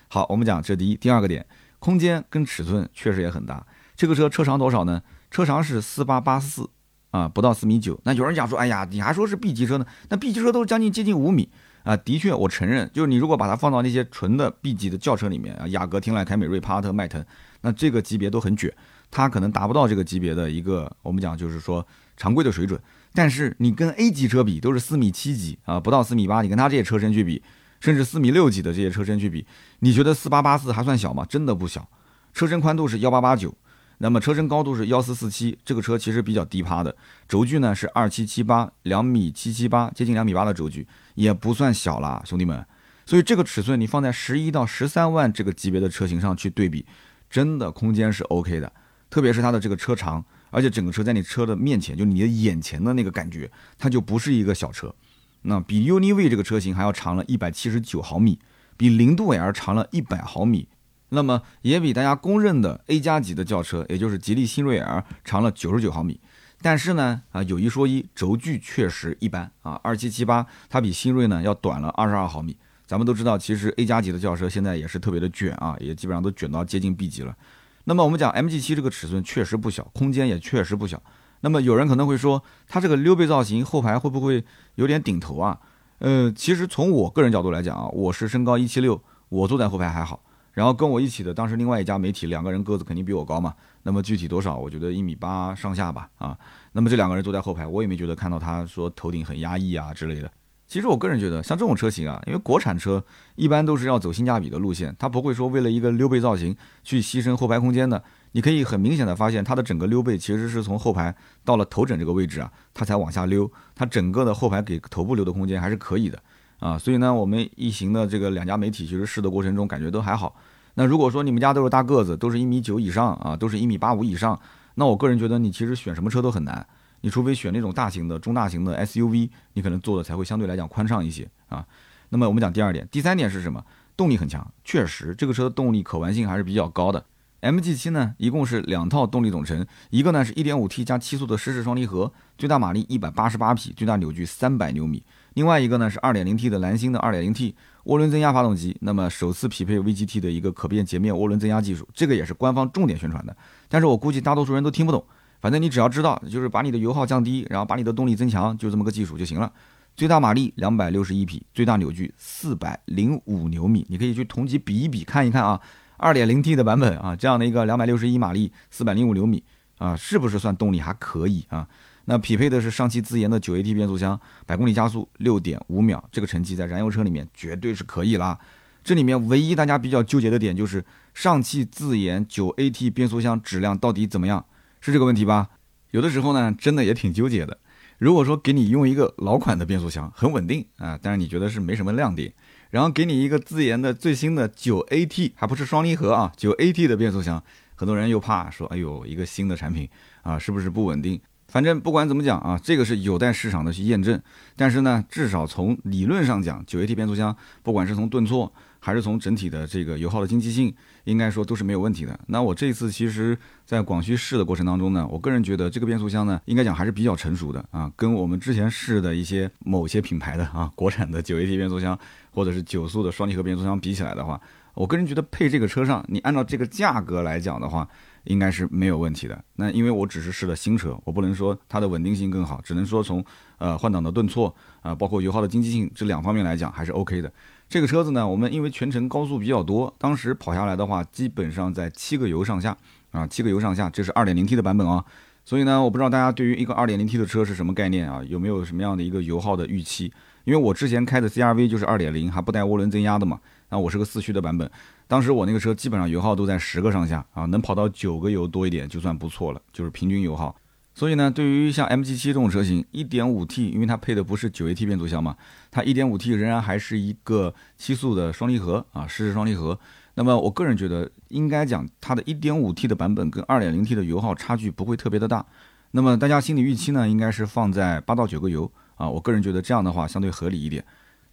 [0.08, 1.44] 好，我们讲这第一，第二个点，
[1.78, 3.64] 空间跟尺寸确实也很大。
[3.94, 5.02] 这个车车长多少呢？
[5.30, 6.68] 车长是四八八四。
[7.16, 7.98] 啊，不到四米九。
[8.04, 9.86] 那有人讲说，哎呀，你还说是 B 级车呢？
[10.10, 11.48] 那 B 级车都是将近接近五米
[11.82, 11.96] 啊。
[11.96, 17.24] 的确，我承认，就是你如果把它放到那些纯的 B 级的轿车里面啊，雅阁、天籁、凯美瑞、帕萨特、迈腾，
[17.62, 18.70] 那这个级别都很卷，
[19.10, 21.86] 它可能达不到这个级别的一个我们讲就是说
[22.18, 22.78] 常规的水准。
[23.14, 27.42] 但是你跟 A 级车比，都是四米七几啊，不到四米八，你跟它这些车身去比，
[27.80, 29.46] 甚至四米六几的这些车身去比，
[29.78, 31.24] 你觉得四八八四还算小吗？
[31.24, 31.88] 真的不小。
[32.34, 33.54] 车身宽度是幺八八九。
[33.98, 36.94] 那么车身高度是幺四四七，这个车其实比较低趴的，
[37.26, 42.64] 轴距呢是二七七八，两米七七八，接近两米八的轴距，也不算小啦，兄弟们。
[43.06, 46.84] 所以这个尺寸你放在十一到十三万这个级别的车型上去对比，
[47.30, 48.70] 真的空间是 OK 的，
[49.08, 54.94] 特别是它的这个车长，而且整个车在你车的面前，就你的眼前的那个感觉，它就不是一个小车。
[55.42, 58.38] 那比 UNI-V 这个车型还要长了一百七十九毫米，
[58.76, 60.68] 比零度 L 长了一百毫米，
[61.10, 66.20] 那么也比大家公认的 A 加级的轿车，也就是吉利新锐 L 长了九十九毫米。
[66.62, 72.56] 但是呢，啊有一说一，轴距确实一般啊，二七七八它比新锐呢要短了二十二毫米。
[72.86, 77.36] 咱们都知道，其实 A 加级的轿车现在也是特别的卷啊，也基本上都卷到接近 B 级了。
[77.84, 81.00] 那么我们讲 MG7 这个尺寸确实不小，空间也确实不小。
[81.40, 84.44] 那么有人可能会说，它这个溜背造型后排会不会
[84.76, 85.58] 有点顶头啊？
[85.98, 90.22] 呃，其实从我个人角度来讲啊，我是身高一七六，我坐在后排还好。
[90.56, 96.34] 然后跟我一起的当时另外一家媒体两个人个子肯定比我高嘛，那么具体多少，我觉得一米八上下吧啊。
[96.72, 100.32] 那么这两个人坐在后排，我也没觉得看到他说头顶很压抑啊之类的。
[100.66, 108.02] 其实我个人觉得，像这种车型啊，因为国产车一般都是要走性价比的路线，它不会说为了一个溜背造型去牺牲后排空间的。
[108.32, 111.14] 你可以很明显的发现，它的整个溜背其实是从后排
[111.44, 116.18] 到了头枕这个位置啊，它才往下溜，它整个的后排给头部留的空间还是可以的
[116.58, 116.78] 啊。
[116.78, 120.34] 所以呢，我们一行的这个两家媒体其实试的过程中感觉都还好。
[120.74, 124.38] 那如果说你们家都是大个子，都是一米九以上啊，都是一米八五以上，
[124.74, 126.66] 那我个人觉得你其实选什么车都很难。
[127.02, 131.64] 你除非选那种大型的、中大型的 SUV，你可能坐的才会相对来讲宽敞一些啊。
[132.08, 133.64] 那么我们讲第二点，第三点是什么？
[133.96, 137.04] 动力很强，确实这个车的动力可玩性还是比较高的。
[137.40, 145.02] MG7 呢，一共是两套动力总成，一个呢是 1.5T 加七速的湿式双离合，最大马力188匹，最大扭矩300牛米；
[145.36, 147.52] 另外一个呢是 2.0T 的蓝星的 2.0T
[147.84, 153.36] 涡轮增压发动机，那么首次匹配 VGT 的一个可变截面涡轮增压技术，这个也是官方重点宣传的。
[153.68, 155.04] 但是我估计大多数人都听不懂。
[155.42, 159.52] 反正你只要知道，就是把你的油耗降低，然后把你的动力增强，就这么个技术就行了。
[159.94, 163.84] 最大马力两百六十一匹，最大扭矩四百零五牛米。
[163.90, 165.60] 你可以去同级比一比，看一看啊，
[165.98, 169.44] 二点零 T 的版本啊，这样的一个两百六十一马力，四百零五牛米
[169.76, 171.68] 啊，是不是算动力还可以啊？
[172.06, 178.38] 那匹配的是上汽自研的九 AT 变速箱，百公里加速六点五秒，这个成绩在燃油车里面绝对是可以啦。
[178.82, 184.46] 这里面唯一大家比较纠结的点就是上汽自研九 AT 变速箱质量到底怎么样？
[184.80, 185.50] 是这个问题吧？
[185.90, 187.58] 有的时候呢，真的也挺纠结的。
[187.98, 192.32] 如果说给你用一个老款的变速箱，很稳定啊，但是你觉得是没什么亮点。
[192.70, 197.42] 然后给你一个自研的最新的九 AT，还不是双离合啊，九 AT 的变速箱，
[197.74, 199.88] 很多人又怕说，哎呦，一个新的产品
[200.22, 201.20] 啊，是不是不稳定？
[201.56, 204.20] 反正不管怎么讲啊，这个是有待市场的去验证。
[204.56, 212.20] 但是呢，至少从理论上讲，九 AT 变速箱，不管是从顿挫，还是从整体的这个油耗的经济性，应该说都是没有问题的。
[212.26, 217.90] 那我这次其实，在广西试的过程当中呢，我个人觉得这个变速箱呢，应该讲还是比较成熟的啊。
[217.96, 221.98] 跟我们之前试的一些某些品牌的啊，国产的九 AT 变速箱，
[222.32, 224.38] 或者是九速的双离合变速箱比起来的话，
[224.74, 227.88] 我个人觉得配这个车上，你按照这个价格来讲的话，
[228.26, 229.44] 应该是没有问题的。
[229.54, 233.24] 那因为我只是试了新车，我不能说它的稳定性更好，只能说从
[233.58, 237.32] 呃换挡的顿挫啊，包括油耗的经济性这两方面来讲，还是 OK 的。
[237.68, 242.76] 这个车子呢，我们因为全程高速比较多，当时跑下来的话，基本上在七个油上下
[243.10, 245.04] 啊，七个油上下，这是二点零 T 的版本啊。
[245.44, 248.22] 所以呢，我不知道大家对于一个二点零 T 的车是什么概念啊？
[248.28, 250.12] 有没有什么样的一个油耗的预期？
[250.46, 253.38] 因为我之前开的 CRV 就是二点零，还不带涡轮增压的嘛。
[253.68, 254.70] 那我是个四驱的版本，
[255.08, 260.54] 当时我那个车基本上油耗都在十个上下啊，能跑到九个油多一点就算不错了，就是平均油耗。
[260.94, 265.36] 所以呢，对于像 MG7 这种车型，1.5T，因为它配的不是 9AT 变速箱嘛，
[265.70, 269.78] 它 1.5T 仍然还是一个七速的双离合啊，湿式双离合。
[270.14, 275.44] 那么我个人觉得，应该讲它的 1.5T 的版本跟 2.0T 的油耗差距不会特别的大。
[275.90, 280.84] 那么大家心理预期呢，应该是放在八到九个油啊，我个人觉得这样的话相对合理一点。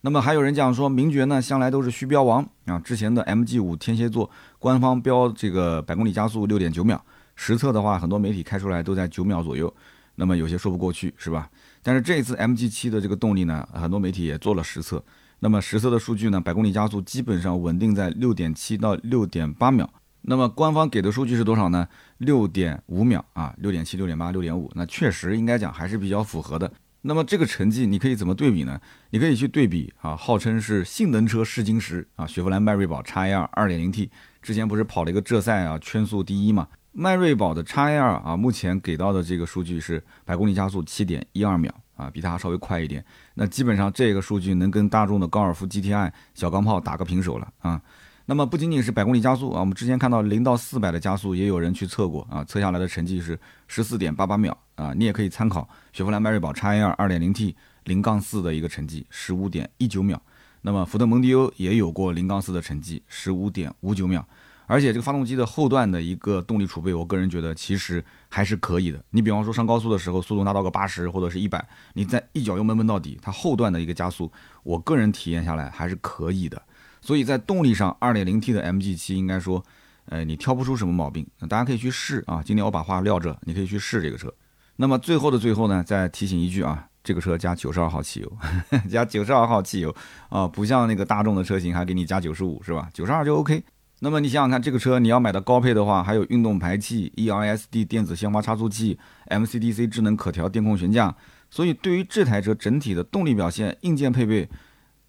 [0.02, 7.04] 那么还有人讲说，名爵呢向来都是虚标王啊，之前的 MG 五天蝎座官方标这个百公里加速六点九秒。
[7.36, 9.74] 实测的话，很多媒体开出来都在九秒左右，
[10.16, 11.50] 那么有些说不过去，是吧？
[11.82, 15.04] 但是这一次 MG 七的这个动力呢，很多媒体也做了实测，
[15.40, 19.90] 那么实测的数据呢，百公里加速基本上稳定在六点七到六点八秒。
[20.22, 21.88] 那么官方给的数据是多少呢？
[22.18, 26.72] 六点五秒啊，六点七、六点八、六点五，那确实应该讲还是比较符合的。
[27.06, 28.80] 那么这个成绩你可以怎么对比呢？
[29.10, 34.10] 你可以去对比啊，号称是性能车试金石啊，雪佛兰迈锐宝 XL 2.0T，
[34.42, 36.68] 之前不是跑了一个浙赛啊，圈速第一嘛？
[36.94, 43.04] 迈锐宝的 XL 啊，目前给到的这个数据是百公里加速七点一二秒啊，比它稍微快一点。
[43.34, 47.82] 那基本上这个数据能跟大众的高尔夫 GTI 小钢炮打个平手了啊。
[48.26, 60.22] 那么不仅仅是百公里加速啊，我们之前看到零到四百的加速也有人去测过啊，测下来的成绩是十四点八八秒啊，你也可以参考雪佛兰迈锐宝 x A 二二点零 T 零杠四的一个成绩十五点一九秒，
[60.62, 64.26] 那么福特蒙迪欧也有过零杠四的成绩十五点五九秒，
[64.68, 69.04] 而且这个发动机的后段的一个动力储备，我个人觉得其实还是可以的。
[69.10, 74.32] 你比方说上高速的时候，速度达到个八十或者是一百，你再一脚油门闷到底，它后段的一个加速，
[74.64, 76.62] 我个人体验下来还是可以的。
[77.04, 79.62] 所以在动力上，2.0T 的 MG7 应该说，
[80.06, 82.42] 呃，你挑不出什么毛病，大家可以去试啊。
[82.42, 84.34] 今天我把话撂这，你可以去试这个车。
[84.78, 88.38] 那么最后的最后呢，再提醒一句啊，这个车加92号汽油，
[88.90, 89.94] 加92号汽油
[90.30, 93.62] 啊，不像那个大众的车型还给你加95是吧？92就 OK。
[94.00, 101.14] 那么你想想看，这个车你要买的高配的话，还有运动排气、ERSD 电子限滑差速器、MCDC 智能可调电控悬架，
[101.50, 104.48] 所以对于这台车整体的动力表现、硬件配备。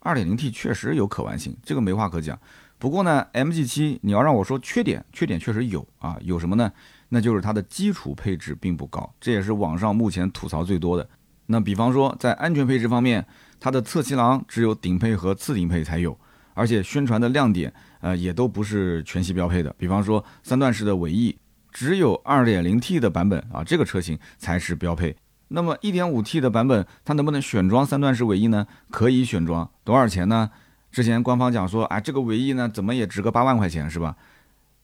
[0.05, 2.39] 二点零 T 确实有可玩性，这个没话可讲。
[2.79, 6.71] 不过呢，MG 七你要让我说缺点，缺点确实有啊，有什么呢？
[7.09, 11.09] 那就是它的基础配置并不高，这也是网上目前吐槽最多的。
[11.47, 13.25] 那比方说在安全配置方面，
[13.59, 16.19] 它的侧气囊只有顶配和次顶配才有，
[16.53, 19.75] 而且宣传的亮点，呃，也都不是全系标配的。
[19.79, 21.35] 比方说三段式的尾翼，
[21.73, 25.17] 只有二点零 T 的版本啊，这个车型才是标配。
[25.55, 28.67] 那么 1.5T 的版本，它能不能选装三段式尾翼呢？
[28.91, 30.51] 可以选装，多少钱呢？
[30.91, 34.17] 之前官方讲说，哎，这个尾翼呢，怎么也值个八万块钱，是吧？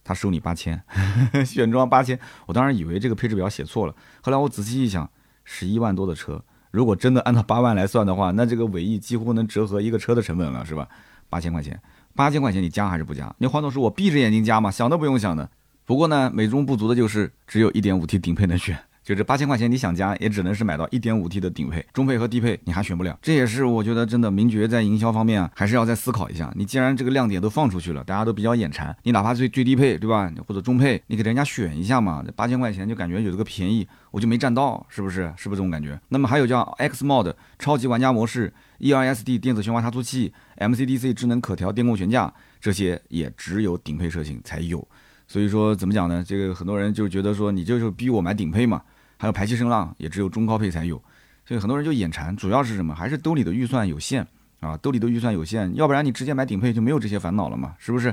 [0.04, 0.80] 他收你八千，
[1.44, 2.18] 选装八千。
[2.46, 5.10] 我当然以为这个配置表写错了，后来我仔细一想，
[5.44, 10.88] 十一万多的车，如果真的按照八万来算的话，那这个尾翼几乎能折合一个车的成本了，是吧？
[11.28, 11.80] 八千块钱，
[12.14, 13.34] 八千块钱你加还是不加？
[13.38, 15.50] 你换作是我闭着眼睛加嘛，想都不用想的。
[15.84, 18.78] 不过呢，美中不足的就是只有一点五 T 顶配能选。
[19.02, 23.18] 就这八千块钱，你想加也只能是买到一点五 T 的顶配，中配和低配你还选不了。
[23.22, 26.52] 这也是我觉得真的名爵在营销方面啊，还是要再思考一下。
[26.54, 32.22] 你既然这个亮点都放出去了，大家都比较眼馋，你哪怕最最低配对吧，或者中配，你给人家选一下嘛。
[32.36, 35.32] 八千块钱就感觉有这个便宜，我就没占到，是不是？
[35.36, 35.98] 是不是这种感觉？
[36.08, 44.86] 那么还有叫 X Mod 超级玩家模式，ERSD 电子悬滑差速器，MCDC 智能可调电控悬架，这些也只有顶配车型才有。
[45.30, 46.24] 所以说怎么讲呢？
[46.26, 48.82] 这个很多人就觉得说你就是逼我买顶配嘛。
[49.16, 51.00] 还有排气声浪也只有中高配才有，
[51.44, 52.36] 所以很多人就眼馋。
[52.36, 52.92] 主要是什么？
[52.92, 54.26] 还是兜里的预算有限
[54.58, 58.12] 啊，兜里的预算有限，要不然你直接买顶配就没有这些烦恼了嘛，是不是？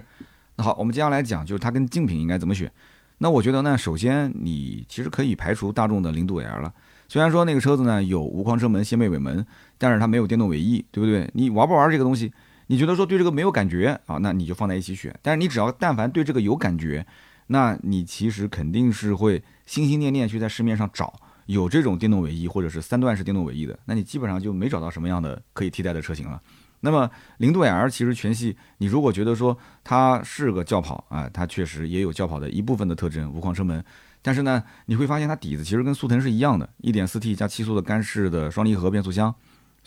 [0.58, 2.72] 那好，我们接下来讲就是它跟竞品应该怎么选。
[3.18, 6.72] 那我觉得呢，首先你其实可以排除大众的零度 L 了。
[7.08, 9.44] 虽然说那个车子呢有无框车门、掀背尾门，
[9.80, 11.28] 但是它没有电动尾翼，对不对？
[11.34, 12.32] 你玩不玩这个东西？
[12.68, 14.18] 你觉得说对这个没有感觉啊？
[14.22, 15.18] 那你就放在一起选。
[15.22, 17.06] 但是你只要但凡对这个有感觉。
[17.50, 26.42] 那你其实肯定是会心心念念去在市面上找有这种电动尾翼或者是三段式电动尾翼的，那你基本上就没找到什么样的可以替代的车型了。
[26.82, 33.82] 那么零度 L 其实全系，你如果觉得说它是个轿跑啊，它确实也有轿跑的一部分的特征，无框车门，
[34.22, 39.34] 但是呢，你会发现它底子其实跟速腾是一样的，1.4T 加七速的干式的双离合变速箱，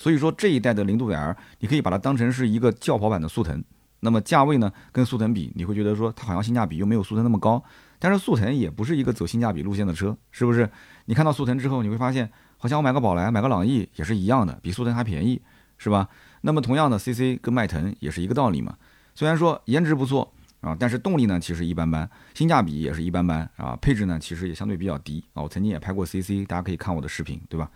[0.01, 3.63] 所以说这一代的零度 L 你可以把它当成是一个轿跑版的速腾。
[4.01, 7.63] 那么价位呢，跟速腾比，你会觉得说它好像性价比又没有速腾那么高，
[7.99, 10.67] 但是速腾也不是一个走性价比路线的车，是不是？
[11.05, 15.39] 你看到速腾之后，你会发现好像我买个宝来，买个朗逸也是一样的，比速腾还便宜，
[15.77, 16.09] 是吧？
[16.41, 18.75] 那么同样的，CC 跟迈腾也是一个道理嘛。
[19.15, 20.33] 虽然说颜值不错
[20.63, 25.43] 啊，但是动力呢其实一般般，性价比也是一般般啊，配置呢其实也相对比较低啊。
[25.43, 27.71] 我曾经也拍过 CC，大家可以看我的视频，对吧？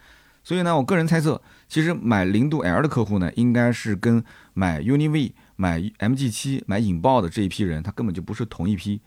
[0.45, 5.35] 所以呢，我个人猜测，其实买零度 L 的客户呢，应该是跟买 UNI-V。
[5.57, 9.01] 买 MG 七买引爆的这一批人，他根本就不是同一批，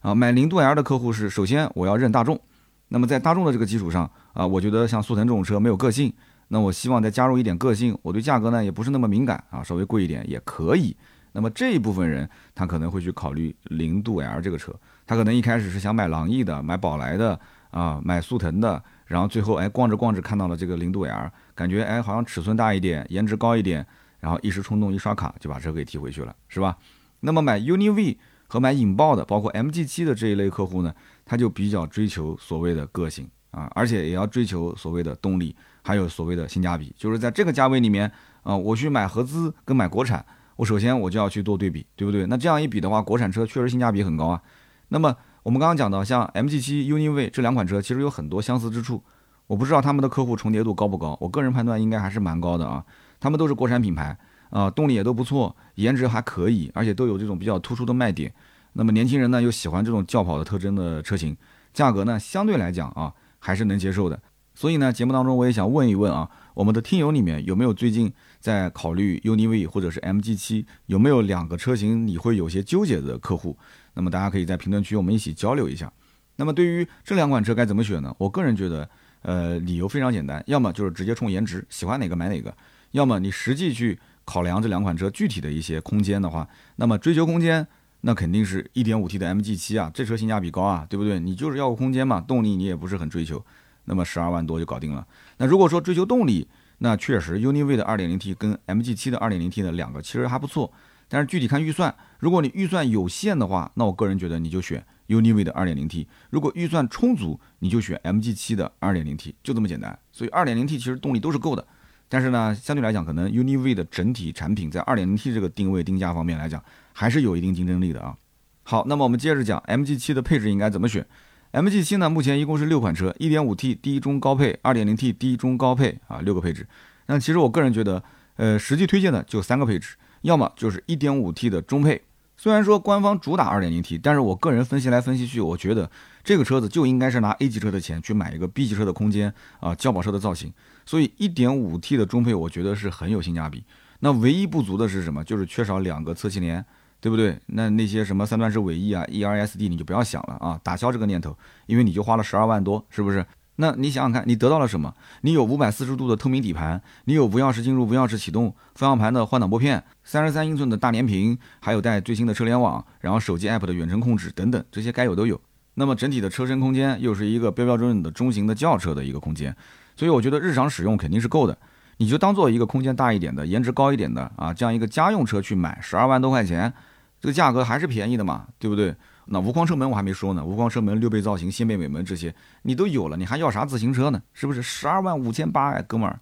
[0.00, 2.40] 啊，买零度 L 的客户是首先我要认大众，
[2.88, 6.10] 那么在大众的这个基础上，啊，我觉得像速腾这种车没有个性，
[6.48, 10.96] 那我希望再加入一点个性，我对价格呢也不是那么敏感啊，稍微贵一点也可以。
[11.32, 14.74] 那么这一部分人他可能会去考虑零度 L 这个车，
[15.06, 17.38] 他可能一开始是想买朗逸的，买宝来的，
[17.72, 23.84] 啊，买速腾的，然后最后哎逛着逛着看到了这个零度 L，感觉哎好像尺寸大一点，颜值高一点。
[24.20, 26.76] 然后一时冲动一刷卡就把车给提回去了，是吧？
[27.20, 30.94] 那么买 UNI-V 和买引爆的，包括 MG7 的这一类客户呢，
[31.24, 36.94] 他就比较追求所谓的个性啊，而且也要追求所谓的动力，还有所谓的性价比。
[36.98, 40.22] 就是在这个价位里面啊，我去买合资跟买国产，
[40.56, 42.26] 我首先我就要去做对比，对不对？
[42.26, 44.42] 那这样一比的话，国产车确实性价比很高啊。
[44.88, 49.02] 那么我们刚刚讲到，像 MG7、UNI-V 这两款车，其实有很多相似之处。
[49.46, 52.84] 我不知道他们的客户重叠度高不高，我个人判断应该还是蛮高的啊。
[53.18, 54.16] 他们都是国产品牌
[54.50, 58.32] 啊，动力也都不错，颜值还可以，而且都有这种比较突出的卖点。
[58.74, 61.36] 那么年轻人呢又喜欢这种轿跑的特征的车型，
[61.72, 64.20] 价格呢相对来讲啊还是能接受的。
[64.54, 73.56] 所以呢，节目当中我也想问一问啊，我们的听友里面有没有最近在考虑 UNI-V 或者是 MG7，有没有两个车型你会有些纠结的客户？
[74.00, 75.92] 那么大家可以在评论区我们一起交流一下。
[76.36, 78.14] 那么对于这两款车该怎么选呢？
[78.16, 78.88] 我个人觉得，
[79.20, 82.50] 呃，理由非常简单，要么就是直接冲颜值，喜欢哪个买哪个；
[82.92, 87.66] 要么你实际去考量这两款车具体的一些空间的话，那么追求空间，
[88.00, 91.20] 那肯定是一点五 T 的 MG7 啊，这车性价比高啊，对不对？
[91.20, 93.44] 你就是要个空间嘛，动力你也不是很追求。
[93.84, 95.06] 那么十二万多就搞定了。
[95.36, 100.72] 那如果说追求动力，那确实 UNI-V 的 2.0T 跟 MG7 的 2.0T 的两个其实还不错。
[101.08, 109.98] 但是具体看预算，如果你预算有限的话，那我个人觉得你就选 UNI-V 的 2.0T；如果预算充足，你就选 MG7 的 2.0T，就这么简单。
[110.12, 111.66] 所以 2.0T 其实动力都是够的。
[112.08, 118.16] 但是呢，相对来讲，可能 UNI-V 的整体产品在 2.0T 这个定位定价方面来讲，还是有一定竞争力的啊。
[118.62, 121.06] 好，那么我们接着讲 MG7 的配置应该怎么选。
[121.52, 126.66] MG7 呢，目前一共是六款车，1.5T 低中高配，2.0T 低中高配啊，六个配置。
[127.06, 128.02] 那其实我个人觉得，
[128.36, 132.00] 呃，实际推荐的就三个配置，要么就是 1.5T 的中配。
[132.42, 135.90] 虽然说官方主打 2.0T，但是我个人分析来分析去，我觉得
[136.24, 140.50] 这个车子就应该是拿 A 级车的钱去买一个 B 级车的空间啊，轿跑车的造型。
[140.86, 143.62] 所以 1.5T 的中配，我觉得是很有性价比。
[143.98, 145.22] 那唯一不足的是什么？
[145.22, 146.64] 就是缺少两个侧气帘。
[147.02, 147.38] 对不对？
[147.46, 153.24] 那那些什么三段式尾翼啊，ERSD 你就不要想了啊，打消这个念头，因为你就花了十二万多，是不是？
[153.60, 154.94] 那你想想看，你得到了什么？
[155.20, 165.38] 你有五百四十度的透明底盘，你有无钥匙进入、无钥匙启动、方向盘的换挡拨片、三十三英寸的大连屏，还有带最新的车联网，然后手机 app 的远程控制等等，这些该有都有。
[165.74, 169.54] 那么整体的车身空间又是一个标标准准的中型的轿车的一个空间，
[169.94, 171.56] 所以我觉得日常使用肯定是够的。
[171.98, 176.72] 你就当做一个空间大一点的、颜值高一点的啊，这样一个家用车去买，十二万多块钱。
[177.20, 178.94] 这个价格还是便宜的嘛，对不对？
[179.32, 184.20] 那无框车门我还没说呢，无框车门、六倍造型、掀背尾门这些你都有了，你还要啥自行车呢？
[184.34, 184.60] 是不是？
[184.60, 186.18] 十二万五千八哎，哥们儿。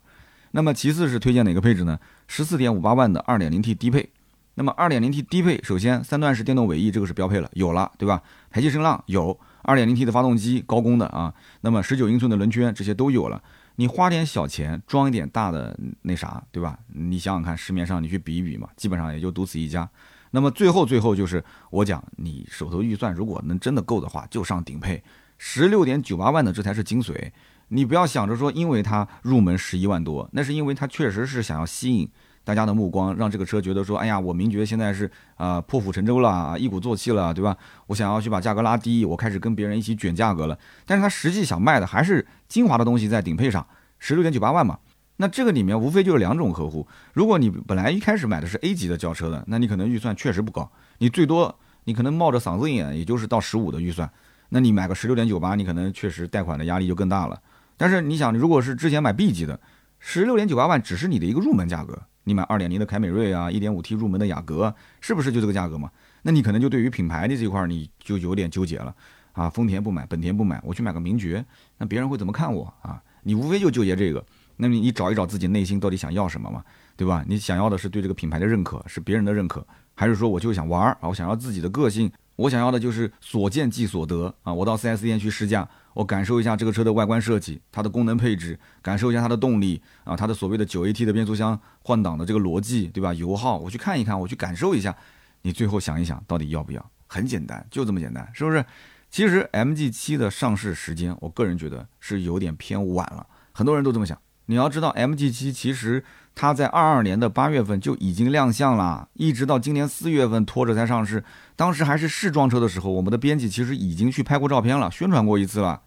[0.51, 1.99] 那么其次是推荐哪个配置呢？
[2.27, 4.11] 十四点五八万的二点零 T 低配。
[4.55, 8.23] 那么二点零 T 低配，首先三段式电动尾翼这个是标配了，有了，对吧？
[8.51, 11.33] 排气声浪有，二点零 T 的发动机高功的啊。
[11.63, 13.43] 那么十九英寸的轮圈这些都有了，
[13.77, 16.79] 你花点小钱装一点大的那啥，对吧？
[16.89, 19.89] 你想想看，市面上你去比一比嘛，基本上也就独此一家。
[20.31, 25.03] 那么最后最后就是我讲，你手头预算如果能真的够的话，就上顶配，
[25.39, 27.31] 十六点九八万的这才是精髓。
[27.69, 32.09] 你不要想着说，因为它入门十一万多，那是因为它确实是想要吸引
[32.43, 37.55] 大家的目光，让这个车觉得说，哎呀，我名爵现在是啊破釜沉舟了，一鼓作气了，对吧？
[37.87, 40.59] 我想要去把价格拉低，我开始跟别人一起卷价格了。
[40.87, 43.67] 但是它实际想卖的还是精华的东西在顶配上，
[43.99, 44.79] 十六点九八万嘛。
[45.19, 46.87] 那这个里面无非就是两种客户。
[47.13, 51.55] 如果你本来一开始买的是 A 级的轿车的，那你可能预算确实不高，你最多
[51.85, 54.09] 你可能冒着嗓子眼，也就是到十五的预算。
[54.49, 57.39] 那你买个十六点九八，你可能确实贷款的压力就更大了。
[57.77, 59.61] 但是你想，如果是之前买 B 级的，
[59.99, 61.99] 十六点九八万只是你的一个入门价格。
[62.25, 65.91] 你买二点零的凯美瑞啊，一点五 T 入门的雅阁，是不是就这个价格嘛？
[66.23, 68.95] 那你可能就对于品牌的这块你就有点纠结了
[69.33, 69.49] 啊。
[69.49, 71.45] 丰田不买，本田不买，我去买个名爵，
[71.79, 73.03] 那别人会怎么看我啊？
[73.23, 74.25] 你无非就纠结这个。
[74.59, 76.63] 那你你找一找自己内心到底想要什么嘛，
[76.97, 77.25] 对吧？
[77.27, 81.09] 你想要的是对这个品牌的认可，是别人的认可，还是说我就想玩儿啊？
[81.09, 84.53] 我想要自己的个性，我想要的就是所见即所得啊！
[84.53, 93.15] 我到 4S 店去试驾，我感受一下这个车的外观设计，它的功能配置，感受一下它的动力啊，它的所谓的 9AT 的变速箱换挡的这个逻辑，对吧？
[93.15, 94.97] 油耗我去看一看，我去感受一下，
[95.43, 96.91] 你最后想一想到底要不要？
[97.07, 98.65] 很简单，就这么简单，是不是？
[99.11, 104.21] 其实 MG7 的上市时间，我个人觉得是有点偏晚了，很多人都这么想。
[104.51, 106.03] 你要知道，MG7 其实
[106.35, 111.23] 它在二二年的八月份就已经亮相了，一直到今年四月份拖着才上市。
[111.55, 115.83] 当时还是试装车的时候，我们的编辑其实已经去拍过照片了，宣传过一次了。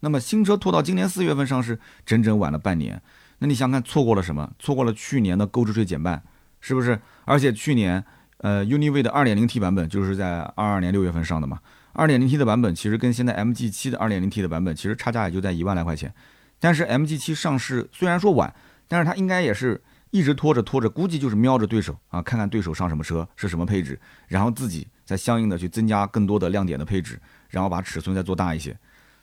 [0.00, 3.00] 那么新车拖到今年四月份上市，整整晚了半年。
[3.40, 4.50] 那你想看错过了什么？
[4.58, 6.22] 错过了去年的购置税减半，
[6.62, 6.98] 是不是？
[7.26, 8.02] 而且去年，
[8.38, 11.58] 呃，UNI-V 的 2.0T 版本就是在二二年六月份上的嘛。
[11.96, 16.10] 2.0T 的版本其实跟现在 MG7 的 2.0T 的版本其实差价也就在一万来块钱。
[16.58, 18.54] 但是 MG7 上市虽然说晚，
[18.88, 28.76] 但是它应该也是一直拖着拖着，估计就是瞄着对手啊，看看对手上什么车是什么配置，然后自己再相应的去增加更多的亮点的配置，然后把尺寸再做大一些。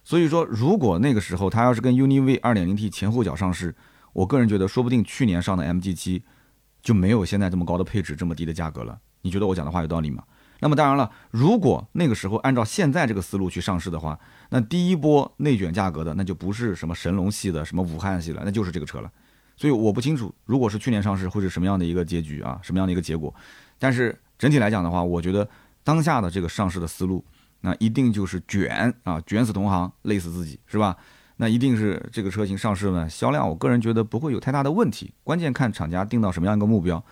[0.04, 3.74] 所以说，如果那个时候它要是跟 UNI-V 2.0T 前后脚上市，
[4.12, 6.22] 我个人觉得说不定去年上的 MG7
[6.82, 9.00] 就没有现在这么高的配置，这么低的价格了。
[9.22, 10.22] 你觉得我讲的话有道理吗？
[10.64, 14.18] 那么当然了，如果那个时候按照现在这个思路去上市的话，
[14.50, 19.12] 那第一波内卷价格的那就不是什么神龙系的，什么武汉系了，那就是这个车了。
[19.58, 23.36] 所以我不清楚，如果是去年上市会是什么样的一个结局啊，什么样的一个结果。
[23.78, 25.46] 但是整体来讲的话，我觉得
[25.84, 27.26] 当下的这个上市的思路，
[27.60, 30.96] 那一定就是卷啊，卷死同行，累死自己，是吧？
[31.36, 35.14] 那一定是这个车型上市呢，销量我个人觉得不会有太大的问题。
[35.26, 37.04] 关键看厂家定到什么样一个目标，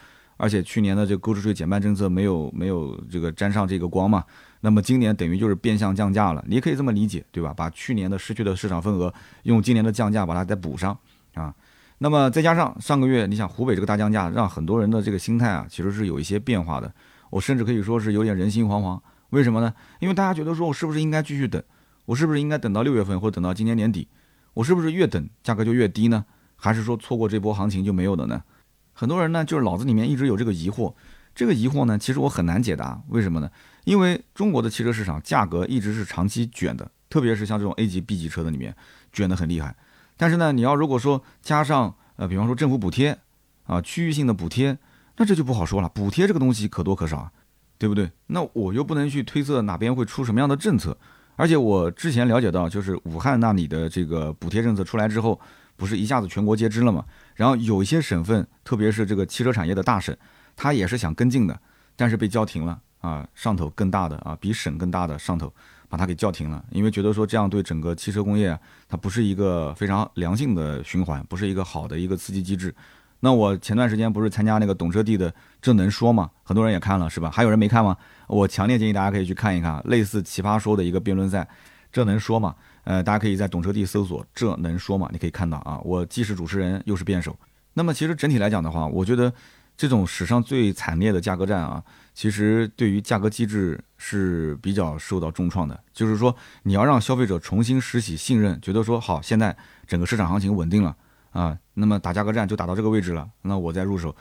[0.41, 4.25] 而且去年的这个购置税减半政策没有没有这个沾上这个光嘛，
[4.61, 7.53] 那么今年等于就是变相降价了，你也可以这么理解，对吧？
[7.55, 9.13] 把去年的失去的市场份额
[9.43, 10.97] 用今年的降价把它再补上
[11.35, 11.53] 啊。
[11.99, 16.91] 那么再加上上个月，你想湖北这个大降价，让很多人的这个心态啊，其实是有一些变化的。
[17.29, 18.99] 我甚至可以说是有点人心惶惶。
[19.29, 19.71] 为什么呢？
[19.99, 21.61] 因为大家觉得说我是不是应该继续等？
[22.05, 24.07] 我是不是应该等到六月份，或者等到今年年底？
[24.55, 26.25] 我是不是越等价格就越低呢？
[26.55, 28.41] 还是说错过这波行情就没有了呢？
[29.01, 30.93] 很多人呢就是脑子里面一直有这个疑惑，
[31.33, 33.01] 这个疑惑呢其实我很难解答。
[33.07, 33.49] 为什么呢？
[33.83, 38.75] 因为中国的汽车市场价格一直是长期卷的，特别是像这种 A 级、B 级车的里面
[39.11, 39.75] 卷得很厉害。
[40.17, 43.17] 但是呢，你要如果说加上呃，比方说政府补贴
[43.63, 44.77] 啊，区域性的补贴，
[45.17, 45.89] 那这就不好说了。
[45.89, 47.31] 补贴这个东西可多可少啊。
[47.79, 48.11] 对不对？
[48.27, 50.95] 那我又不能去推测哪边会出什么样的政策，
[51.35, 55.41] 而且我之前了解到，就是武汉那里的这个补贴政策出来之后，
[55.75, 57.03] 不是一下子全国皆知了吗？
[57.35, 60.15] 然后有一些省份，特别是这个汽车产业的大省，
[60.55, 61.59] 他也是想跟进的，
[61.95, 63.27] 但是被叫停了啊。
[63.33, 65.51] 上头更大的啊，比省更大的上头
[65.89, 68.57] 把它给叫停了，因为觉得说这样对整个汽车工业
[68.87, 72.73] 它不是一个非常良性的循环，不是一个好的一个刺激机制。
[73.23, 76.29] 那我前段时间不是参加那个懂车帝的这能说吗？
[76.43, 77.29] 很多人也看了是吧？
[77.29, 77.95] 还有人没看吗？
[78.27, 81.47] 我强烈建议大家可以去看一看，类似奇葩说的一个辩论赛，
[81.91, 82.55] 这能说吗？
[82.83, 85.09] 呃，大家可以在懂车帝搜索这能说吗？
[85.11, 87.37] 你可以看到啊，我既是主持人又是辩手。
[87.73, 89.31] 那么其实整体来讲的话，我觉得
[89.77, 95.79] 这种史上最惨烈的价格战啊，其实对于价格机制是比较受到重创的。
[95.93, 99.55] 就是说你要让消费者重新拾起信任，觉得说好，现在
[99.87, 100.95] 整个市场行情稳定了。
[101.31, 104.13] 啊，那么打价格战就打到这个位置了，那我再入手，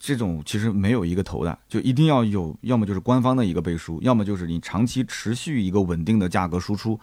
[0.00, 6.98] 这种其实没有一个头的，就一定要有，要么就是官方的一个背书，要么就是你长期持续一个稳定的价格输出，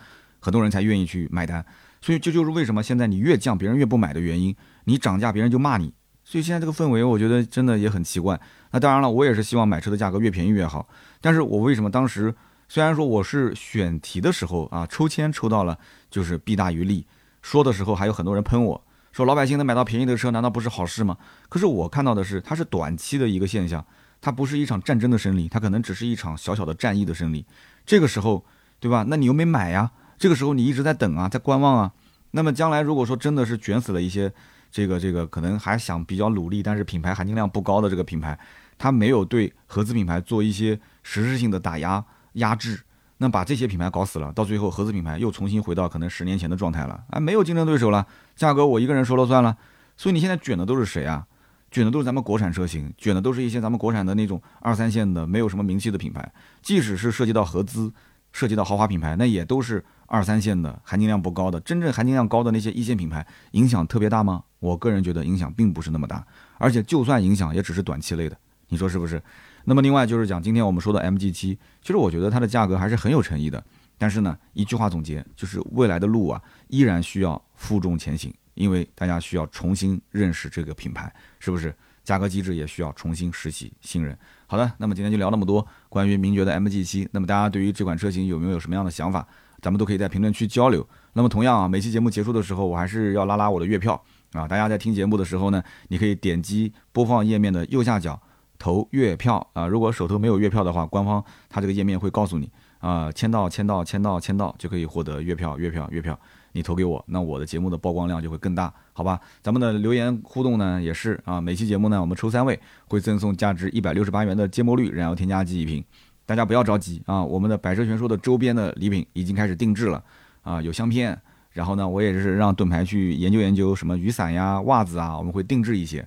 [0.48, 1.66] 很多人才愿意去买单。
[2.00, 4.56] 所以这就是为什么现在你越降，别人越不买的原因。
[4.86, 5.94] 你涨价，别人就骂你。
[6.24, 8.40] 所以现在这个氛围，我觉得真的也很奇怪。
[8.72, 10.88] 那当然了，我也是希望买车的价格越便宜越好。
[11.20, 12.34] 但是我为什么当时
[12.70, 15.78] 虽然说我是选题的时候啊，抽签抽到了
[16.10, 17.06] 就是弊大于利，
[17.42, 18.82] 说的时候还有很多人喷我。
[19.12, 21.18] 说老百姓能买到便宜的车，难道不是好事吗？
[21.50, 23.84] 可是我看到的是，它是短期的一个现象，
[24.22, 27.46] 它不是一场战争的胜利，它可能只是一场小小的战役的胜利。
[27.86, 28.46] 这个时候，
[28.80, 29.04] 对吧？
[29.08, 29.92] 那你又没买呀？
[30.18, 31.92] 这个时候你一直在等啊，在观望啊。
[32.32, 34.32] 那么将来如果说真的是卷死了一些，
[34.72, 38.38] 这个这个可能还想比较努力，但是品牌含金量不高的这个品牌，
[38.78, 42.04] 它没有对合资品牌做一些实质性的打压
[42.34, 42.82] 压制。
[43.20, 48.06] 那把这些品牌搞死了，到最后合资品牌又重新回到可能十年前的状态了，哎，没有竞争对手了，
[48.36, 49.58] 价格我一个人说了算了。
[49.96, 51.26] 所以你现在卷的都是谁啊？
[51.72, 56.32] 卷的都是咱们国产车型，卷的都是一些咱们国产的那种二三线的没有什么名气的品牌。
[56.62, 57.92] 即使是涉及到合资，
[58.32, 61.60] 涉及到豪华品牌，那也都是二三线的，含金量不高的。
[61.60, 64.44] 真正含金量高的那些一线品牌，影响特别大吗？
[64.60, 66.26] 我个人觉得影响并不是那么大，
[66.58, 68.36] 而且就算影响，也只是短期内的。
[68.70, 69.22] 你说是不是？
[69.66, 73.64] 那么另外就是讲今天我们说的 MG 七，其实我觉得它的价格还是很有诚意的。
[73.98, 81.74] 但是呢，一句话总结就是未来的路啊，依然需要负重前行，因为大家需要重新认识这个品牌，是不是？
[82.04, 84.18] 价格机制也需要重新拾起信任。
[84.46, 87.06] 好的，那么今天就聊那么多关于名爵的 MG 七。
[87.12, 89.28] 那么大家对于这款车型有没有什么样的想法？
[89.62, 90.88] 咱们都可以在评论区交流。
[91.14, 94.02] 那么同样啊，每期节目结束的时候，我还是要拉拉我的月票
[94.34, 94.48] 啊。
[94.48, 98.20] 大家在听节目的时候呢，你可以点击播放页面的右下角。
[98.60, 99.68] 投月票啊！
[99.68, 102.50] 如果手头没有月票的话，官方它这个页面会告诉你
[102.80, 106.20] 啊，签到签到签到签到就可以获得月票月票月票。
[106.54, 109.20] 你投给我，那我的节目的曝光量就会更大，好吧？
[109.44, 115.86] 咱们的留言互动呢也是啊，每期节目呢我们抽三位会赠送价值一百六十八元的芥末绿燃油添加剂一瓶。
[116.28, 120.04] 大家不要着急啊，我们的百车全说的周边的礼品已经开始定制了
[120.44, 121.18] 啊，有香片，
[121.52, 126.06] 然后呢我也是让盾牌去研究研究什么雨伞呀、袜子啊，我们会定制一些。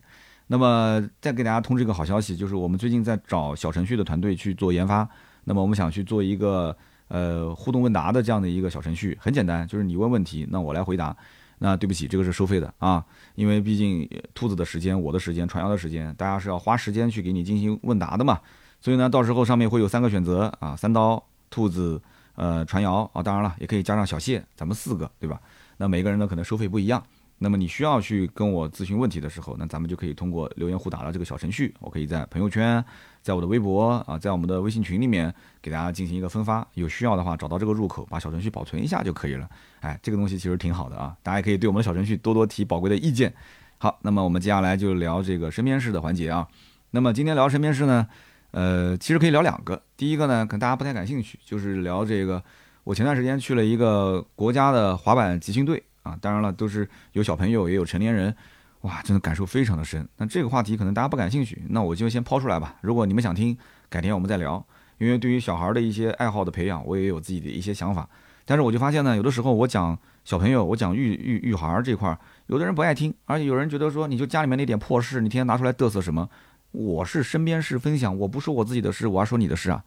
[0.49, 5.09] 那么再给大家通知一个好消息，就是我们最近在找小程序的团队去做研发。
[5.45, 6.77] 那么我们想去做一个
[7.09, 11.17] 呃互动问答的这样的一个小程序，很简单，就是你问问题，那我来回答。
[11.63, 13.05] 那对不起，这个是收费的啊，
[13.35, 18.41] 因为毕竟兔子的时间、我的时间、传谣的时间，大家是要花时间去给你进行问答的嘛。
[18.81, 22.01] 所以呢，到时候上面会有三个选择啊，三刀、兔子、
[22.35, 25.41] 呃传谣啊，当然了，也可以加上小谢，咱们四个，对吧？
[25.77, 27.03] 那每个人呢可能收费不一样。
[27.43, 32.85] 那么你需要去跟我咨询问题的时候，那咱们就可以通过留言互打的这个小程序，我可以在朋友圈，
[33.23, 36.67] 在我的微博啊，在我们的微信群里面给大家进行一个分发。
[36.75, 39.49] 有需要的话，找到这个入口，把小程序保存一下就可以了。
[39.81, 43.33] 哎，这个东西其实挺好的啊，大家可以对我们的小程序多多提宝贵的意见。
[43.79, 46.47] 好，那么我们接下来就聊这个身边事的环节啊。
[46.91, 48.07] 那么今天聊身边事呢，
[48.53, 49.83] 呃，其实可以聊两个。
[49.97, 52.43] 第一个呢，可能大家不太感兴趣，就是聊这个，
[52.85, 55.83] 我前段时间去了一个国家的滑板集训队。
[56.03, 58.35] 啊，当然了，都是有小朋友也有成年人，
[58.81, 60.09] 哇，真的感受非常的深。
[60.17, 62.77] 那这个话题可能大家不感兴趣，那我就先抛出来吧。
[62.81, 63.55] 如果你们想听，
[63.91, 64.65] 改天我们再聊。
[64.97, 68.09] 因为对于小孩的一些爱好的培养，我也有自己的一些想法。
[68.47, 76.27] 但是我就发现呢，有的时候我讲小朋友，我讲育育育孩这块，有的人不爱听，而且有人觉得说，你就家里面那点破事，你天天拿出来嘚瑟什么？
[76.73, 79.83] 我是身边事分享，我不说我自己的事，我要说你的事啊，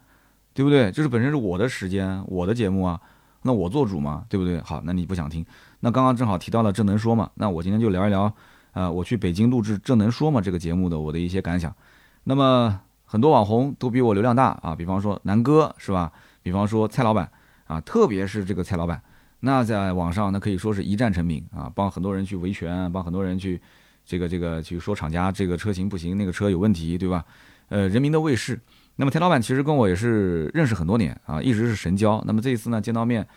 [0.54, 0.92] 对不对？
[0.92, 3.00] 就是本身是我的时间，我的节目啊，
[3.42, 4.60] 那我做主嘛，对不对？
[4.62, 5.46] 好，那你不想听，
[5.80, 8.34] 那刚刚正好提到了正能说嘛，那我今天就聊一聊，
[8.74, 11.76] 呃，我去北京录制正能说嘛这个节目的我的一些感想。
[12.24, 16.12] 那么很多网红都比我流量大啊，比方说南哥是吧？
[16.42, 17.30] 比方说蔡老板。
[17.66, 19.02] 啊，特别是这个蔡老板，
[19.40, 23.60] 那在网上那可以说是一战成名啊，帮很多人去维权，帮很多人去
[24.06, 27.24] 这个这个去说厂家这个车型不行，那个车有问题，对吧？
[27.70, 28.60] 呃，人民的卫士。
[28.96, 32.24] 那么蔡老板其实跟我也是认识很多年啊，一直是神交。
[32.28, 33.28] 那么这一次呢见到面，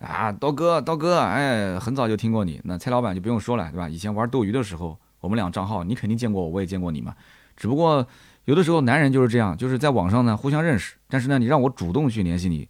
[0.00, 2.60] 啊，刀哥，刀哥，哎，很早就听过你。
[2.64, 3.88] 那蔡老板就不用说了，对吧？
[3.88, 7.14] 以前玩斗鱼的时候，我们俩账号你肯定见过我，我也见过你嘛。
[7.56, 8.06] 只不过
[8.44, 12.68] 有的时候男人就是这样，就是在网上呢互相认识，但是呢你让我主动去联系你。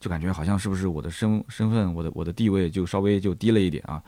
[0.00, 4.00] 就感觉好像是不是我的身身份，我的我的地位就稍微就低了一点啊。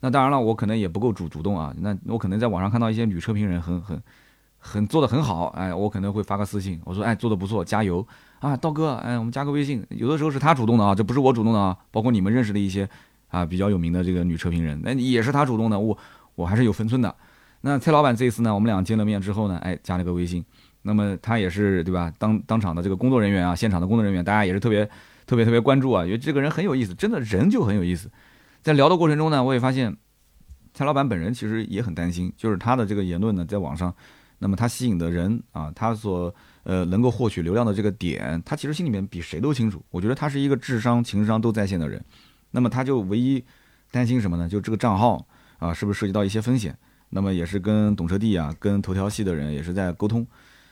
[0.00, 1.74] 那当然了，我可能也不够主主动啊。
[1.80, 4.00] 那我可能在网上看到一些女车评人很很
[4.58, 8.06] 很做的很好，哎，我可能会发个私信，我说哎做的不错，加油
[8.38, 9.84] 啊，道哥，哎我们加个微信。
[9.90, 11.76] 有的时候是他主动的啊，这不是我主动的啊。
[11.90, 12.88] 包括你们认识的一些
[13.28, 15.96] 啊比较有名的这个女车评人，那也是他主动的，我
[16.34, 17.14] 我还是有分寸的。
[17.62, 20.44] 那蔡老板这一次呢，我们俩见了面之后呢，哎加了个微信，
[20.82, 22.12] 那么他也是对吧？
[22.18, 24.88] 当当场的这个工作人员啊，现场的工作人员，大家也是特别。
[25.28, 28.10] 特别特别关注啊，因为这个人很有意思，真的人就很有意思。
[28.62, 29.96] 在聊的过程中呢，我也发现
[30.74, 33.94] 蔡老板本人其实也很担心，就是他的这个言论呢，在网上，
[34.38, 36.32] 那么他吸引的人啊，他所
[36.64, 39.82] 呃能够获取流量的这个点，他其实心里面比谁都清楚。
[39.90, 42.04] 我觉得他是一个智商情商都在线的人，
[42.50, 43.42] 那么他就唯一
[43.90, 44.48] 担心什么呢？
[44.48, 45.26] 就这个账号
[45.58, 46.76] 啊，是不是涉及到一些风险？
[47.10, 50.26] 那么也是跟懂车帝啊，跟头条系的人也是在沟通。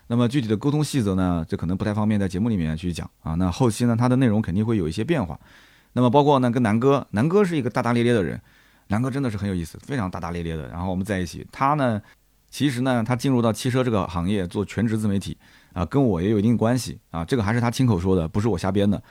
[0.08, 3.34] 那么具体的沟通细则呢，这可能不太方便在节目里面去讲啊。
[3.34, 5.38] 那后期呢，它的内容肯定会有一些变化。
[5.96, 8.38] 那么包括呢，跟南哥，南哥是一个大大咧咧的人，
[8.88, 10.68] 南哥真的是很有意思，非常大大咧咧的。
[10.68, 12.02] 然后我们在一起，他呢，
[12.50, 15.38] 其实呢，他进入到汽车这个行业做全职自媒体
[15.72, 17.24] 啊，跟我也有一定关系啊。
[17.24, 19.02] 这个还是他亲口说的，不是我瞎编的。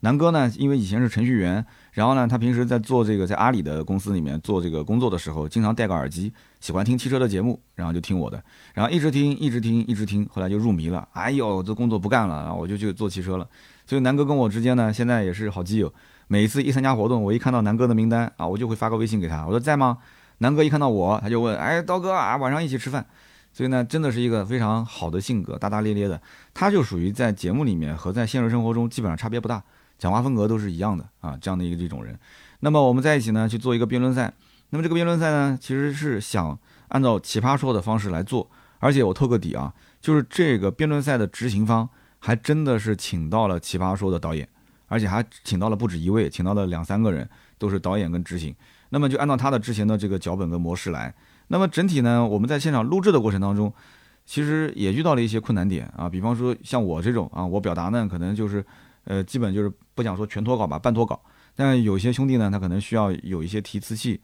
[0.00, 8.42] 南哥呢，因为以前是程序员，然后呢，他平时在做这个在阿里的公司里面做这个工作的时候，经常戴个耳机，喜欢听汽车的节目，然后就听我的，
[8.74, 11.06] 然后一直听，一直听，一直听，后来就入迷了。
[11.12, 13.48] 哎呦，这工作不干了，然后我就去做汽车了。
[13.86, 15.92] 所以南哥跟我之间呢，现在也是好基友。
[16.28, 19.98] 每一次一参加活动，我一看到南哥的名单啊，我就会发个微信给他，我说在吗？
[20.38, 23.04] 南哥一看到我，他就问，哎，刀哥啊，晚上一起吃饭。
[23.52, 26.18] 所以呢，真的是一个非常好的性格，大大咧咧的。
[26.54, 29.62] 他就属于在节目里面和在现实生活中基本上差别不大。
[29.98, 32.18] 讲话风格都是一样的啊，这样的一个这种人。
[32.60, 34.32] 那么我们在一起呢去做一个辩论赛。
[34.70, 36.58] 那么这个辩论赛呢，其实是想
[36.88, 38.48] 按照奇葩说的方式来做。
[38.78, 41.88] 而且我透个底啊，就是这个辩论赛的执行方
[42.24, 44.48] 还真的是请到了奇葩说的导演，
[44.86, 48.54] 而且还请到了不止一位，请到了两三个人，都是导演跟执行。
[48.90, 51.12] 那么就按照他的之前的这个脚本跟模式来。
[51.48, 53.72] 那么整体呢，我们在现场录制的过程当中，
[54.24, 58.64] 其实也遇到了一些困难点啊，比方说像我这种啊，我表达呢可能就是。
[59.04, 61.20] 呃，基本就是不讲说全脱稿吧，半脱稿。
[61.56, 64.20] 但有些兄弟呢，他可能需要有一些提词器。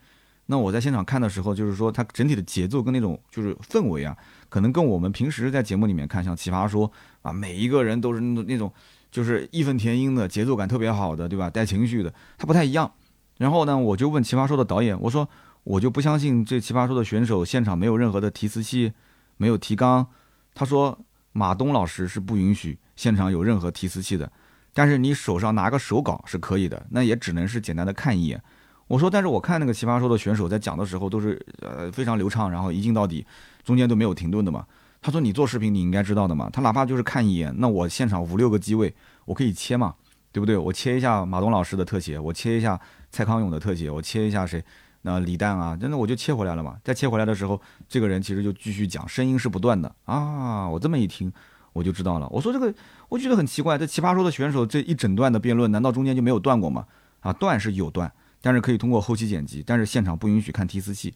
[0.50, 4.16] 那我在现场看的时候，就是说他整体的节奏跟那种就是氛围啊，
[4.48, 6.90] 可能跟我们平时在节目里面看像奇葩说
[7.20, 8.72] 啊，每一个人都是那种那种
[9.10, 11.50] 就是义愤填膺的节奏感特别好的，对吧？
[11.50, 12.90] 带情绪的，他不太一样。
[13.36, 15.28] 然后呢，我就问奇葩说的导演，我说
[15.64, 18.94] 我就不相信这奇葩说的选手现场没有任何的提词器，
[19.36, 20.06] 没有提纲。
[20.54, 20.98] 他说
[21.32, 24.32] 马东老师是不允许现场有任何提词器的。
[24.72, 28.42] 但是你手上拿个手稿是可以的，那也只能是简单的看一眼。
[28.88, 33.24] 我说，但是我看那个奇葩说的选手在讲的时候都是呃非常流畅，然后一镜到底，
[33.62, 34.66] 中间都没有停顿的嘛。
[35.00, 38.92] 他说你做视频你应该知道的嘛，他哪怕就是看一眼，那我现场五六个机位
[39.26, 39.94] 我可以切嘛，
[40.32, 40.56] 对不对？
[40.56, 42.80] 我切一下马东老师的特写，我切一下
[43.10, 44.64] 蔡康永的特写，我切一下谁？
[45.02, 46.76] 那李诞啊，真的我就切回来了嘛。
[46.82, 50.68] 再切回来的时候，这个人其实就继续讲，声音是不断的啊。
[50.68, 51.32] 我这么一听。
[51.74, 52.26] 我就知道了。
[52.30, 52.74] 我说这个，
[53.08, 53.78] 我觉得很奇怪。
[53.78, 56.84] 这奇葩说的选手这一整段的辩论，难道中间就没有断过吗？
[57.20, 58.10] 啊，断是有断，
[58.40, 61.14] 但是可以通过后期剪辑，但是现场不允许看提词器。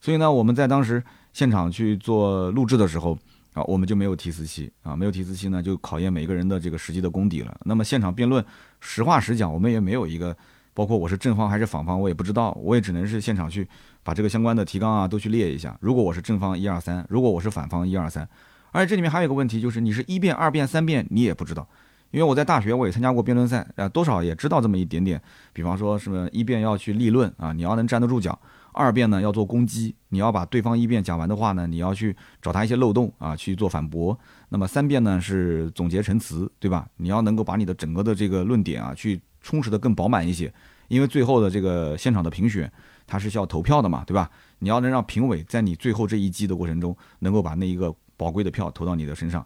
[0.00, 1.02] 所以呢，我们在当时
[1.32, 3.16] 现场去做录制的时候，
[3.54, 7.56] 啊，我们就没有提词器啊，没有提词器呢，就考验每个人的这个实际的功底了。
[7.64, 8.44] 那么现场辩论，
[8.80, 10.36] 实话实讲，我们也没有一个，
[10.74, 13.68] 包括我是正方还是反方，我也不知道，我也只能是现场去
[14.02, 15.76] 把这个相关的提纲啊都去列一下。
[15.80, 18.28] 如果我是正方，一二三；如果我是反方，一二三。
[18.72, 21.68] 而且这里面还有一个问题，就是你是一遍、二遍、三遍，你也不知道，
[22.12, 25.20] 因为我在大学我也参加过辩论赛啊，多少也知道这么一点点。
[25.52, 28.38] 比方说什么一辩要去立论啊，你要能站得住脚；
[28.72, 34.16] 二辩呢要做攻击，你要把对方一辩讲完的话呢，你要去找他一些漏洞啊去做反驳。
[34.50, 36.86] 那么三辩呢是总结陈词，对吧？
[36.98, 40.52] 你要能够把你的整个的这个论点啊去充实的更饱满一些，
[40.88, 42.70] 因为最后的这个现场的评选
[43.06, 44.30] 它是需要投票的嘛，对吧？
[44.58, 49.44] 你要能让评委在你最后这一击的过程中能够把那一个宝贵的票投到你的身上。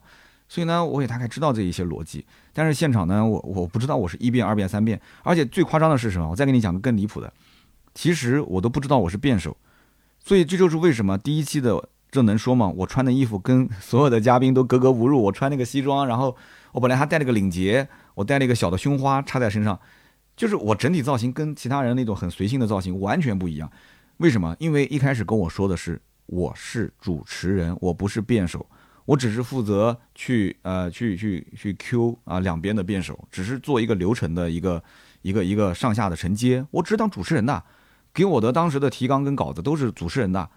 [0.49, 6.29] 所以呢，我也大概知道这一些逻辑，但是现场呢，我我不知道我是一辩、二辩、三辩，而且最夸张的是什么？
[6.31, 7.33] 我再给你讲个更离谱的，
[7.95, 9.57] 其实我都不知道我是辩手，
[10.25, 12.73] 所以这就是为什么第一期的这能说吗？
[12.77, 16.37] 我穿的衣服跟所有的嘉宾都格格不入，我穿那个西装，然后
[16.73, 19.79] 我本来还带了个领结，我带了一个小的胸花插在身上，
[20.37, 23.71] 就是我整体造型跟其他人那种很随性的造型完全不一样。
[24.19, 24.55] 为什么？
[24.61, 28.65] 因为一开始跟我说的是我是主持人，我不是辩手。
[29.07, 34.83] 我只是负责去呃去去去 Q 啊两边的辩手，只是做一个流程的一个
[35.23, 37.63] 一个一个上下的承接，我只当主持人的，
[38.13, 40.49] 给我的当时的提纲跟稿子都是主持人的。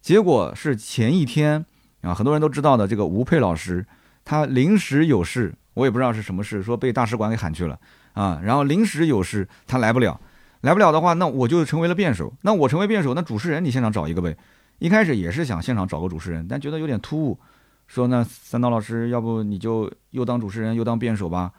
[0.00, 1.64] 结果是前一天
[2.02, 3.84] 啊，很多人都知道的这个吴佩老师，
[4.24, 7.78] 他临时有事，我也不知道是什么事，说被大使馆给喊去了
[8.12, 10.20] 啊，然后临时有事他来不了，
[10.60, 14.36] 来不了的话，那我就成为了辩手，那我成为辩手，那主持人你现场找一个呗。
[14.78, 17.38] 一开始也是想现场找个主持人，但觉得有点突兀。
[17.86, 21.52] 说那三刀老师，要不你就又当主持人又当辩手吧？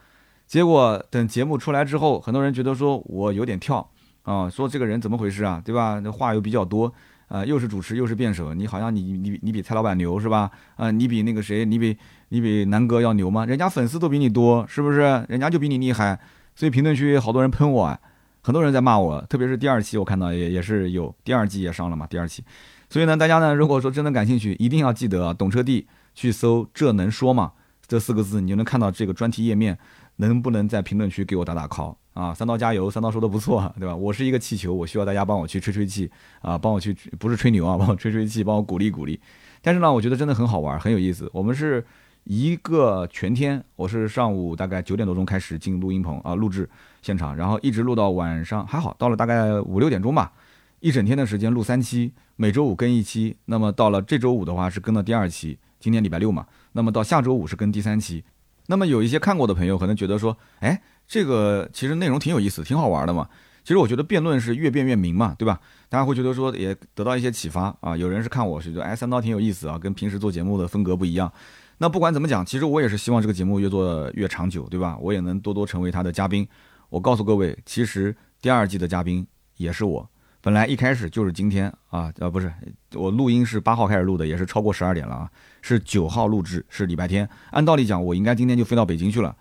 [0.47, 3.89] 结果等节目出来之后，很多人觉得说我有点跳
[4.23, 5.99] 啊，说这个人怎么回事啊，对吧？
[6.03, 6.93] 那话又比较多
[7.27, 10.51] 啊，又是主持又是辩手，你好像你你你比蔡老板牛是吧？
[10.75, 11.97] 啊，你比那个谁，你比
[12.29, 13.45] 你比南哥要牛吗？
[13.45, 15.25] 人家粉丝都比你多，是不是？
[15.29, 16.19] 人家就比你厉害，
[16.55, 17.99] 所以评论区好多人喷我，啊
[18.41, 22.43] 很多人在骂我，特别是第二期我看到也也是有第二季也上了嘛，第二期，
[22.87, 25.87] 所以呢，大家呢如果说真的感兴趣，一定要记得懂车帝。
[26.15, 27.51] 去搜“这能说吗”
[27.85, 29.77] 这四个字，你就能看到这个专题页面。
[30.17, 32.33] 能不能在评论区给我打打 call 啊？
[32.33, 33.93] 三刀加油，三刀说的不错，对吧？
[33.93, 36.09] 我是一个气球，我需要大家帮我去吹吹气
[36.39, 39.19] 啊，帮我去不是吹牛啊， 帮我吹吹气，帮我鼓励鼓励。
[39.61, 41.29] 但是呢，我觉得真的很好玩，很有意思。
[41.33, 41.85] 我们是
[42.23, 46.69] 一个全天，我是上午大概九点多钟开始进录音棚啊，录制
[47.01, 50.31] 现场，然后一直录到晚上，还好到了大概五六点钟吧，
[50.79, 53.35] 一整天的时间录三期，每周五更一期。
[53.47, 55.59] 那么到了这周五的话，是更到第二期。
[55.85, 58.23] 今天礼拜六嘛，那么到下周五是跟第三期。
[58.65, 63.29] 那么有一些看过的朋友可能觉得说，哎，这个其实内容挺有意思，挺好玩的嘛。
[63.63, 65.61] 其实我觉得辩论是越辩越明嘛，对吧？
[65.87, 67.95] 大家会觉得说也得到一些启发啊。
[67.95, 71.31] 有人是看我是觉得，哎，三刀挺有意思啊，跟平时做节目的风格不一样。
[71.77, 74.97] 那不管怎么讲，其实我也是希望这个节目越做越长久，对吧？
[74.99, 76.47] 我也能多多成为他的嘉宾。
[76.89, 79.23] 我告诉各位，其实第二季的嘉宾
[79.57, 80.09] 也是我。
[80.41, 82.53] 本来一开始就是今天啊，呃，不是，
[82.93, 85.31] 我录音是八号开始录的，也是超过十二点了啊，
[85.67, 87.27] 是九号录制，是礼拜天。
[87.49, 89.35] 按道理讲，我应该今天就飞到北京去了，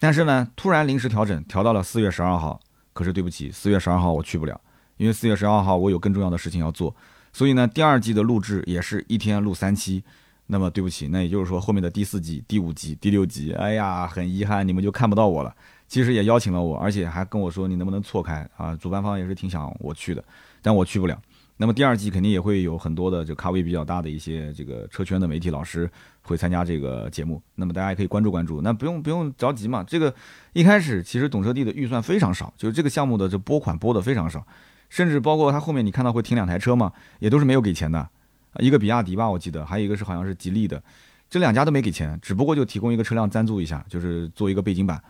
[0.00, 2.60] 但是呢，突然临时调整，调到了四月十二号。
[2.92, 4.60] 可是对不起，四月十二号我去不了，
[4.96, 6.92] 因为四月十二号我有更重要的事情要做。
[7.32, 10.02] 所以呢，第二季的录制也是一天录三期。
[10.48, 15.54] 那么对不起，那也就是说后面的第四集、第五集、第六集，哎呀，很遗憾，你们就看不到我了。
[15.86, 18.74] 其实也邀请了我，而且还跟我说你能不能错开啊？
[18.74, 20.24] 主办方也是挺想我去的。
[20.60, 21.16] 但我去不了。
[21.60, 25.90] 那么第二季肯定也会有很多的就咖位比较大的一些这个车圈的媒体老师
[26.22, 27.42] 会参加这个节目。
[27.56, 28.62] 那么大家也可以关注关注。
[28.62, 29.82] 那不用不用着急嘛。
[29.82, 30.14] 这个
[30.52, 34.46] 一开始其实懂车帝的预算非常少，就是这个项目的这拨款拨的非常少，
[34.88, 38.08] 甚至包括他后面你看到会停两台车嘛，也都是没有给钱的。
[38.60, 40.80] 一个比亚迪吧，我记得，还有一个是好像是吉利的，
[41.28, 45.02] 这两家都没给钱，只不过就提供一个车辆赞助一下，就是做一个背景板。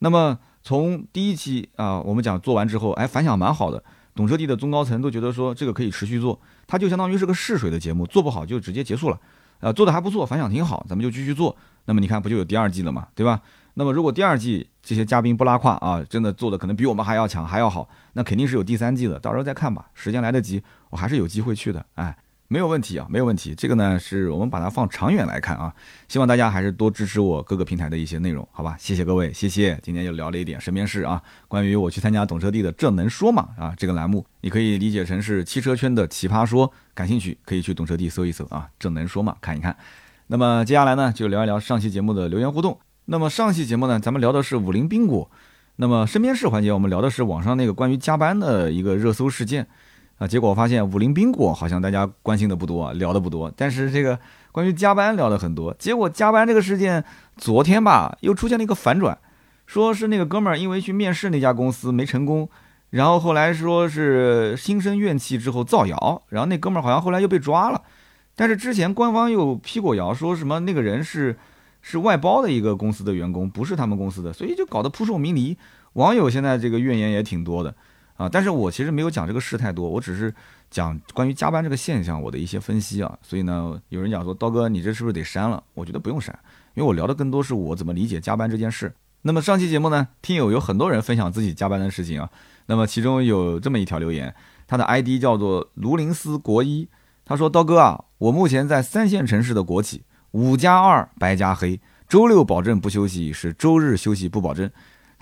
[0.00, 3.82] 那么从第一期啊，我们讲做完之后，哎，反响蛮好的。
[4.14, 9.18] 懂车帝的中高层都觉得说这个可以持续做，它就相当于是个试水的节目，做不好就直接结束了。
[9.60, 11.56] 呃，做的还不错，反响挺好，咱们就继续做。
[11.84, 13.40] 那么你看，不就有第二季了嘛，对吧？
[13.74, 19.86] 那么如果第二季这些嘉宾不拉胯啊，真的做的可能比我们还要强，还要好，那肯定是有第三季的，到时候再看吧。
[19.94, 22.16] 时间来得及，我还是有机会去的，哎。
[22.52, 23.54] 没有问题啊，没有问题。
[23.54, 25.72] 这个呢，是我们把它放长远来看啊。
[26.06, 28.76] 希望大家还是多支持我各个平台的一些内容，好吧？
[28.78, 29.80] 谢谢各位，谢谢。
[29.82, 33.48] 今天又聊了一点身边事啊，关于我去参加懂车帝的这能说吗？
[33.58, 39.34] 啊，这个栏目你可以理解成是汽车圈的奇葩说，感兴趣可以去懂车帝搜一搜啊，这能说吗？
[39.40, 39.74] 看一看。
[40.26, 42.78] 那么接下来呢，就聊一聊上期节目的留言互动。
[43.06, 45.30] 那么上期节目呢，咱们聊的是五菱宾果。
[45.76, 49.66] 那么身边事环节，我们聊的是网上那个关于加班的一个热搜事件。
[50.22, 54.16] 啊，结果我发现五菱缤果好像大家关心的不多，聊的不多，但是这个
[54.52, 55.74] 关于加班聊的很多。
[55.80, 57.04] 结果加班这个事件，
[57.36, 59.18] 昨天吧又出现了一个反转，
[59.66, 62.48] 说是那个哥们儿因为去面试那家公司没成功，
[62.90, 67.82] 然后后来说是心生怨气之后造谣，然后那哥们儿好像后来又被抓了，
[68.36, 71.36] 但是之前官方又辟过谣，说什么那个人是
[71.80, 75.58] 是外包的一个公司的员工，不是他们公司的，所以就搞得扑朔迷离。
[75.94, 77.74] 网友现在这个怨言也挺多的
[78.22, 80.32] 啊，但是我其实没有讲这个事太多，我只是
[80.70, 83.18] 讲关于加班这个现象我的一些分析啊。
[83.20, 85.62] 所以呢，有人讲说刀哥你这是不是得删了？
[85.74, 86.32] 我觉得不用删，
[86.74, 88.94] 因为我聊的更多是我怎么理解加班这件事。
[89.22, 92.30] 那么上期节目呢，听友有很多人分享自己加班的事情啊。
[92.66, 94.32] 那么其中有这么一条留言，
[94.66, 96.88] 他的 ID 叫做卢林斯国一，
[97.24, 104.70] 他说刀哥啊，我目前在三线城市的国企，五加二白加黑，周六保证不休息，是周日休息不保证。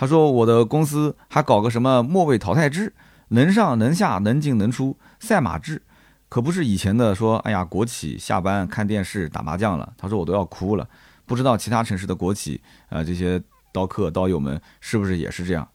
[0.00, 2.94] 他说：“我的公司还搞个什么末位淘汰制，
[3.28, 5.82] 能上能下，能进能出，赛马制，
[6.30, 10.88] 可不是以前的说，哎呀，国企下班看电视打麻将了。”他说：“我都要哭了，
[11.26, 13.42] 不知道其他城市的国企啊，这些
[13.74, 15.68] 刀客刀友们是不是也是这样？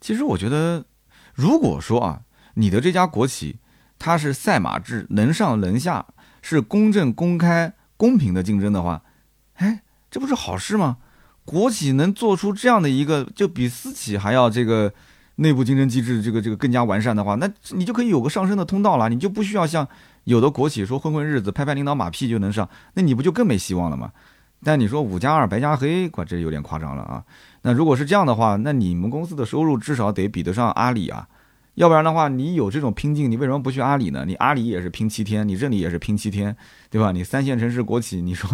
[0.00, 0.86] 其实我觉得，
[1.34, 2.22] 如果说啊，
[2.54, 3.58] 你的这家国企
[3.98, 6.06] 它是赛马制，能上能下，
[6.40, 9.02] 是公正、公开、公平的竞争的话，
[9.56, 10.96] 哎，这不是好事吗？”
[11.48, 14.92] 国企能做出这样的一个，就比私企还要这个
[15.36, 19.88] 内部竞争机制这个这个更加完善的话，那你就可以有个上升的通道了，你就不需要像
[20.24, 24.12] 有的国企说混混日子、拍拍领导马屁就能上，那你不就更没希望了吗？
[24.62, 27.24] 但你说五加二白加黑，哇，这有点夸张了啊！
[27.62, 31.26] 那如果是这样的话，那你们公司的收入至少得比得上阿里啊，
[31.76, 34.24] 要不然的话，你有这种拼劲，你为什么不去阿里呢？
[34.26, 36.54] 你阿里也是拼七天，你这里也是拼七天，
[36.90, 37.10] 对吧？
[37.12, 38.50] 你三线城市国企，你说，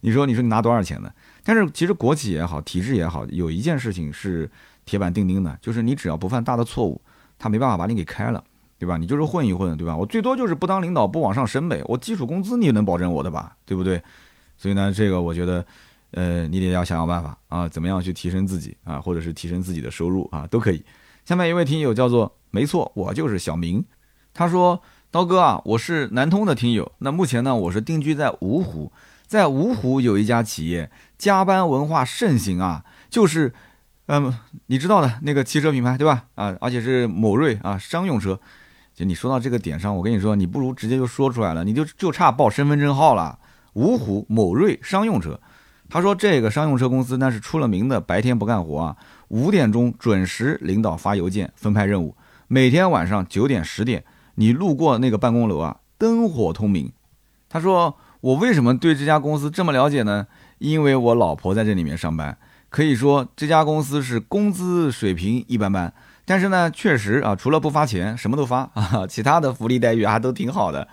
[0.00, 1.10] 你说，你说你拿多少钱呢？
[1.52, 4.48] 但是其实国企也好，体制也好，有一件事情是
[4.84, 7.00] 铁板钉钉的，就是你只要不犯大的错误，
[7.40, 8.44] 他没办法把你给开了，
[8.78, 8.96] 对吧？
[8.96, 9.96] 你就是混一混，对吧？
[9.96, 11.82] 我最多就是不当领导，不往上升呗。
[11.86, 13.56] 我基础工资你也能保证我的吧？
[13.66, 14.00] 对不对？
[14.56, 15.66] 所以呢，这个我觉得，
[16.12, 20.80] 呃，你得要想想办法啊，怎么样去提升自己啊，或者是提升自己的收入啊，都可以。
[21.24, 23.84] 下面一位听友叫做没错，我就是小明，
[24.32, 24.80] 他说：
[25.10, 28.92] 刀哥啊，我是南通的听友，那目前呢，我是定居在芜湖。
[29.26, 30.90] 在芜湖有一家企业，
[31.20, 33.52] 加班文化盛行啊，就是，
[34.06, 34.34] 嗯，
[34.68, 36.24] 你知道的那个汽车品牌对吧？
[36.34, 38.40] 啊，而且是某瑞啊，商用车。
[38.94, 43.38] 就你说到这个点上，我跟你说，你不如直接就说出来了，你就就差报身份证号了。
[43.74, 45.38] 芜湖某瑞商用车，
[45.90, 48.96] 他说这个商用车公司那是出了名的，白天不干活啊，
[49.28, 52.16] 五点钟准时领导发邮件分派任务，
[52.48, 54.02] 每天晚上九点十点，
[54.36, 56.90] 你路过那个办公楼啊，灯火通明。
[57.50, 57.98] 他说。
[58.20, 60.26] 我为什么对这家公司这么了解呢？
[60.60, 62.36] 因为我老婆在这里面上班，
[62.68, 65.92] 可以说这家公司是工资水平一般般，
[66.26, 70.86] 但是呢，确实啊，除了不发钱，什么都发 啊，其他的福利待遇还都挺好的。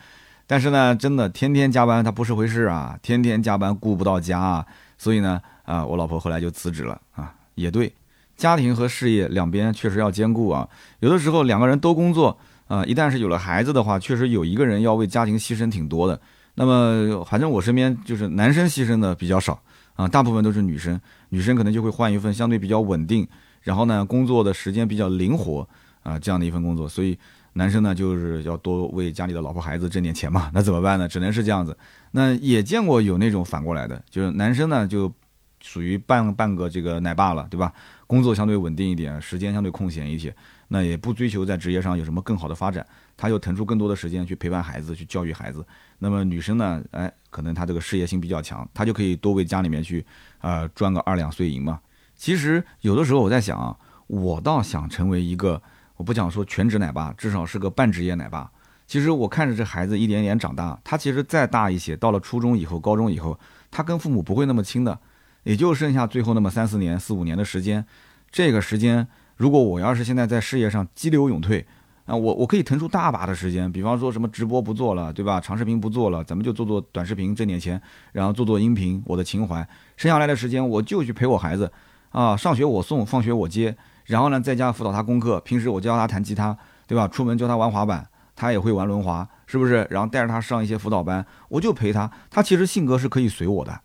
[0.48, 4.66] 但是呢，真的天天加班，它不是回事啊，天天加班顾不到家啊，
[4.98, 7.34] 所以呢，啊，我老婆后来就辞职了啊。
[7.56, 7.94] 也对，
[8.38, 10.70] 家庭和事业两边确实要兼顾啊，
[11.02, 12.38] 有的时候两个人都工作
[12.68, 16.18] 啊，一旦是有了孩子的话，确实有一个人要为家庭牺牲挺多的。
[16.60, 19.62] 那么，反正我身边就是男生牺牲的比较少
[19.94, 21.00] 啊，大部分都是女生。
[21.30, 23.28] 女生可能就会换一份相对比较稳定，
[23.62, 25.68] 然后呢，工作的时间比较灵活
[26.02, 26.90] 啊，这样的一份工作。
[26.90, 27.16] 所以
[27.54, 30.50] 男生呢，就是要多为家里的老婆孩子挣点钱嘛。
[30.52, 31.08] 那怎么办呢？
[31.08, 31.78] 只能是这样子。
[32.10, 35.14] 那也见过有那种反过来的，就是男生呢就
[35.62, 37.72] 属于半半个这个奶爸了，对吧？
[38.08, 40.36] 工作相对稳定一点，时间相对空闲一些，
[40.70, 42.84] 那也不追求在职业上有什么更好的发展。
[43.18, 45.66] 他就腾出更多的时间去陪伴孩子，去教育孩子。
[45.98, 46.82] 那么女生呢？
[46.92, 50.06] 哎，可能她这个事业心比较强，她就可以多为家里面去，
[50.40, 51.80] 呃，赚个二两碎银嘛。
[52.16, 55.62] 其实有的时候我在想啊，我倒想成为一个，
[55.96, 58.52] 我不讲说全职奶爸，至少是个半职业奶爸。
[58.86, 63.38] 其实我看着这孩子一点点长大，他其实再大一些，到了初中以后、高中以后，
[63.70, 64.98] 他跟父母不会那么亲的，
[65.44, 67.84] 也就剩下最后那么三四年、四五年的时间。
[68.32, 71.66] 这个时间，如果我要是现在在事业上激流勇退，
[72.08, 75.42] 啊，我我可以腾出大把的时间，比方说什么直播不做了，对吧？
[75.42, 77.80] 长视频不做了，咱们就做做短视频挣点钱，
[78.14, 79.04] 然后做做音频。
[79.06, 81.70] 我的情怀，剩下来的时间我就去陪我孩子，
[82.12, 87.06] 啊，上学我送，放学我接，然后呢在家辅导他功课，平时我教他弹吉他，对吧？
[87.10, 89.86] 出门教他玩滑板，他也会玩轮滑，是不是？
[89.90, 92.10] 然后带着他上一些辅导班，我就陪他。
[92.30, 93.78] 他其实性格是可以随我的。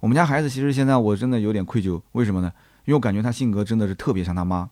[0.00, 2.50] 我们家孩子其实现在我真的有点愧疚，为什么呢？
[2.86, 4.70] 因为我感觉他性格真的是特别像他妈，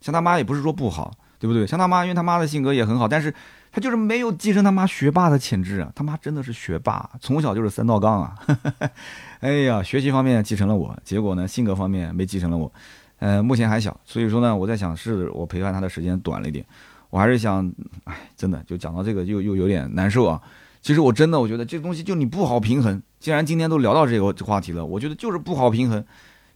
[0.00, 1.12] 像他妈也不是说不好。
[1.38, 1.66] 对不对？
[1.66, 3.32] 像他妈，因为他妈的性格也很好，但是
[3.70, 5.90] 他就是没有继承他妈学霸的潜质啊。
[5.94, 8.34] 他妈真的是学霸，从小就是三道杠啊。
[9.40, 12.72] 哎呀，学习方面继承了我，结果呢，性格方面没继承了我。
[13.18, 16.64] 呃，目前还小，所以说呢，我在想，是我陪伴他的时间短了一点。
[17.08, 17.70] 我还是想，
[18.04, 20.40] 哎，真的就讲到这个，又又有点难受啊。
[20.82, 23.02] 其实我真的，我觉得这东西就你不好平衡。
[23.18, 26.04] 既然今天都聊到这个话题了，我觉得就是不好平衡。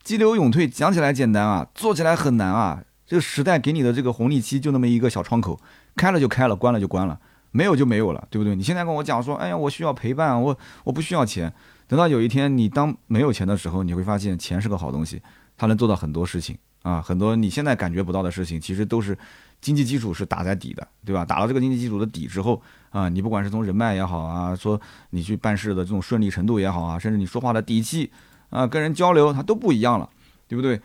[0.03, 2.83] 激流勇退讲起来简单啊，做起来很难啊。
[3.11, 5.59] 这个时代给你的这个红利期就那么一个小窗口，
[5.97, 7.19] 开了就开了，关了就关了，
[7.51, 8.55] 没有就没有了，对不对？
[8.55, 11.53] 你现在跟我讲说，哎呀，我需要陪伴，我我不需要钱，
[11.89, 15.21] 等到有一天你当没有钱的时候，你会发现钱是个好东西，
[15.57, 19.19] 它能做到很多事情啊，很多你现在感觉不到的事情，其实都是
[19.61, 21.25] 经济基础是打在底的，对吧？
[21.25, 24.81] 打了这个经济基础的底之后啊，你不管是从人脉也好啊，说
[25.11, 28.13] 你去办事的这种顺利程度也好啊，甚至你说话的底气
[28.51, 30.09] 啊，跟人交流它都不一样了，
[30.47, 30.81] 对不对？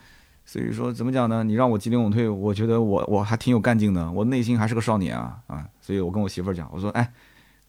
[0.46, 1.44] 所以说怎么讲呢？
[1.44, 5.66] 你让我急流勇退，我觉得我我还挺有干劲的，我内心还是个少年啊啊！
[5.82, 7.12] 所以我跟我媳妇儿讲，我说哎，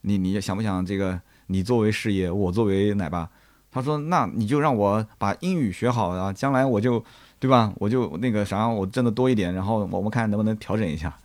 [0.01, 1.19] 你你想不想这个？
[1.49, 3.29] 你作为事业，我作为奶爸，
[3.71, 7.01] 他说：“那你就让我把英语学好啊，将来我就，
[7.39, 7.71] 对吧？
[7.77, 11.17] 我就那个啥，我挣的多一点，然后我们看能不能调整一下。”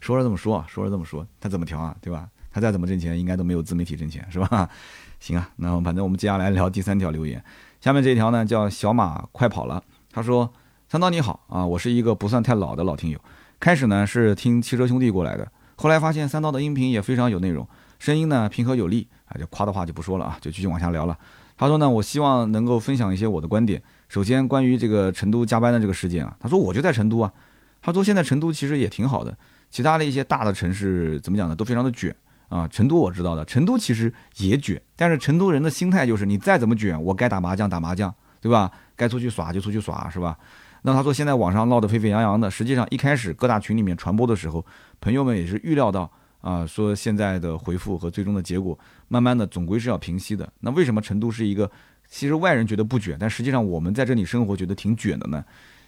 [0.00, 1.96] 说是这么说，说是这么说，他怎么调啊？
[2.00, 2.28] 对吧？
[2.52, 4.70] 他再怎么挣钱，应该都没有自媒体挣钱，是吧？
[5.18, 7.42] 行啊，那反正我们接下来聊第三条留言。
[7.80, 9.82] 下面这一条呢，叫小马快跑了。
[10.12, 10.48] 他说
[10.90, 13.20] ：“三刀你好啊，我是一个不算太老的老听友，
[13.60, 17.64] 开始呢是听汽车兄弟过来的，后来发现三刀的音频也非常有内容，
[18.00, 21.16] 声音呢平和有力。”啊，就夸的话就不说了啊，就继续往下聊了。
[21.56, 23.80] 他说呢，我希望能够分享一些我的观点。
[24.08, 27.32] 首先，关于这个成都加班的这个事件啊，他说我就在成都啊。
[27.80, 29.38] 他说现在成都其实也挺好的，
[29.70, 32.12] 其他的一些大的城市怎么讲呢，都非常的卷
[32.48, 32.66] 啊。
[32.66, 38.68] 成都我知道的，成都其实也卷，但是成都人的心态就是你再怎么卷，我该打麻将打麻将，对吧？
[38.96, 40.36] 该出去耍就出去耍，是吧？
[40.82, 44.64] 那他说现在网上闹得沸沸扬扬的，实际上一开始各大群里面传播的时候，
[45.00, 46.10] 朋友们也是预料到。
[46.40, 48.78] 啊，说现在的回复和最终的结果，
[49.08, 50.50] 慢慢的总归是要平息的。
[50.60, 51.70] 那为什么成都是一个，
[52.08, 55.44] 其实外人觉得不卷，但实际上我们在这里生活觉得挺卷的呢？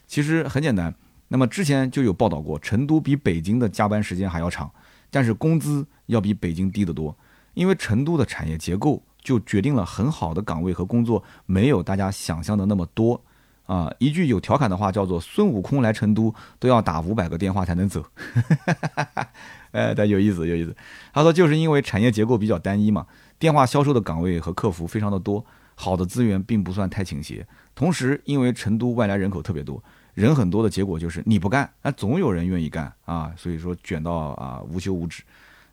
[0.07, 0.95] 其实很简单，
[1.28, 4.70] 那么之前就有报道过，成都比北京的加班时间还要长，
[5.11, 7.16] 但是工资要比北京低得多，
[7.55, 13.18] 因为成都的产业结构就决定了很好的岗位和工作没有大家想象的那么多。
[13.67, 18.05] 啊，一句有调侃的话叫做“孙悟空来成都都要打五百个电话才能走”，
[19.73, 20.77] 哎，但有意思，有意思。
[21.13, 23.07] 他说，就是因为产业结构比较单一嘛，
[23.39, 25.45] 电话销售的岗位和客服非常的多，
[25.75, 27.47] 好的资源并不算太倾斜。
[27.75, 29.83] 同时，因为成都外来人口特别多，
[30.15, 35.23] 人很多的结果就是你不干，那总有人愿意干啊，所以说卷到啊无休无止。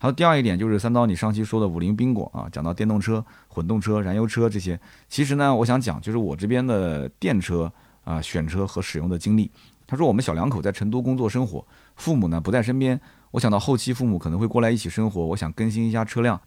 [0.02, 4.80] 还有第二一点就是三刀，你上期说的五菱缤果啊，讲到电动车、混动车、燃油车这些，
[5.10, 7.70] 其实呢，我想讲就是我这边的电车
[8.06, 9.52] 啊选车和使用的经历。
[9.86, 11.66] 他说我们小两口在成都工作生活，
[11.98, 12.98] 父母呢不在身边，
[13.32, 16.40] 我想到后期父母可能会过来一起生活，我想更新一下车辆。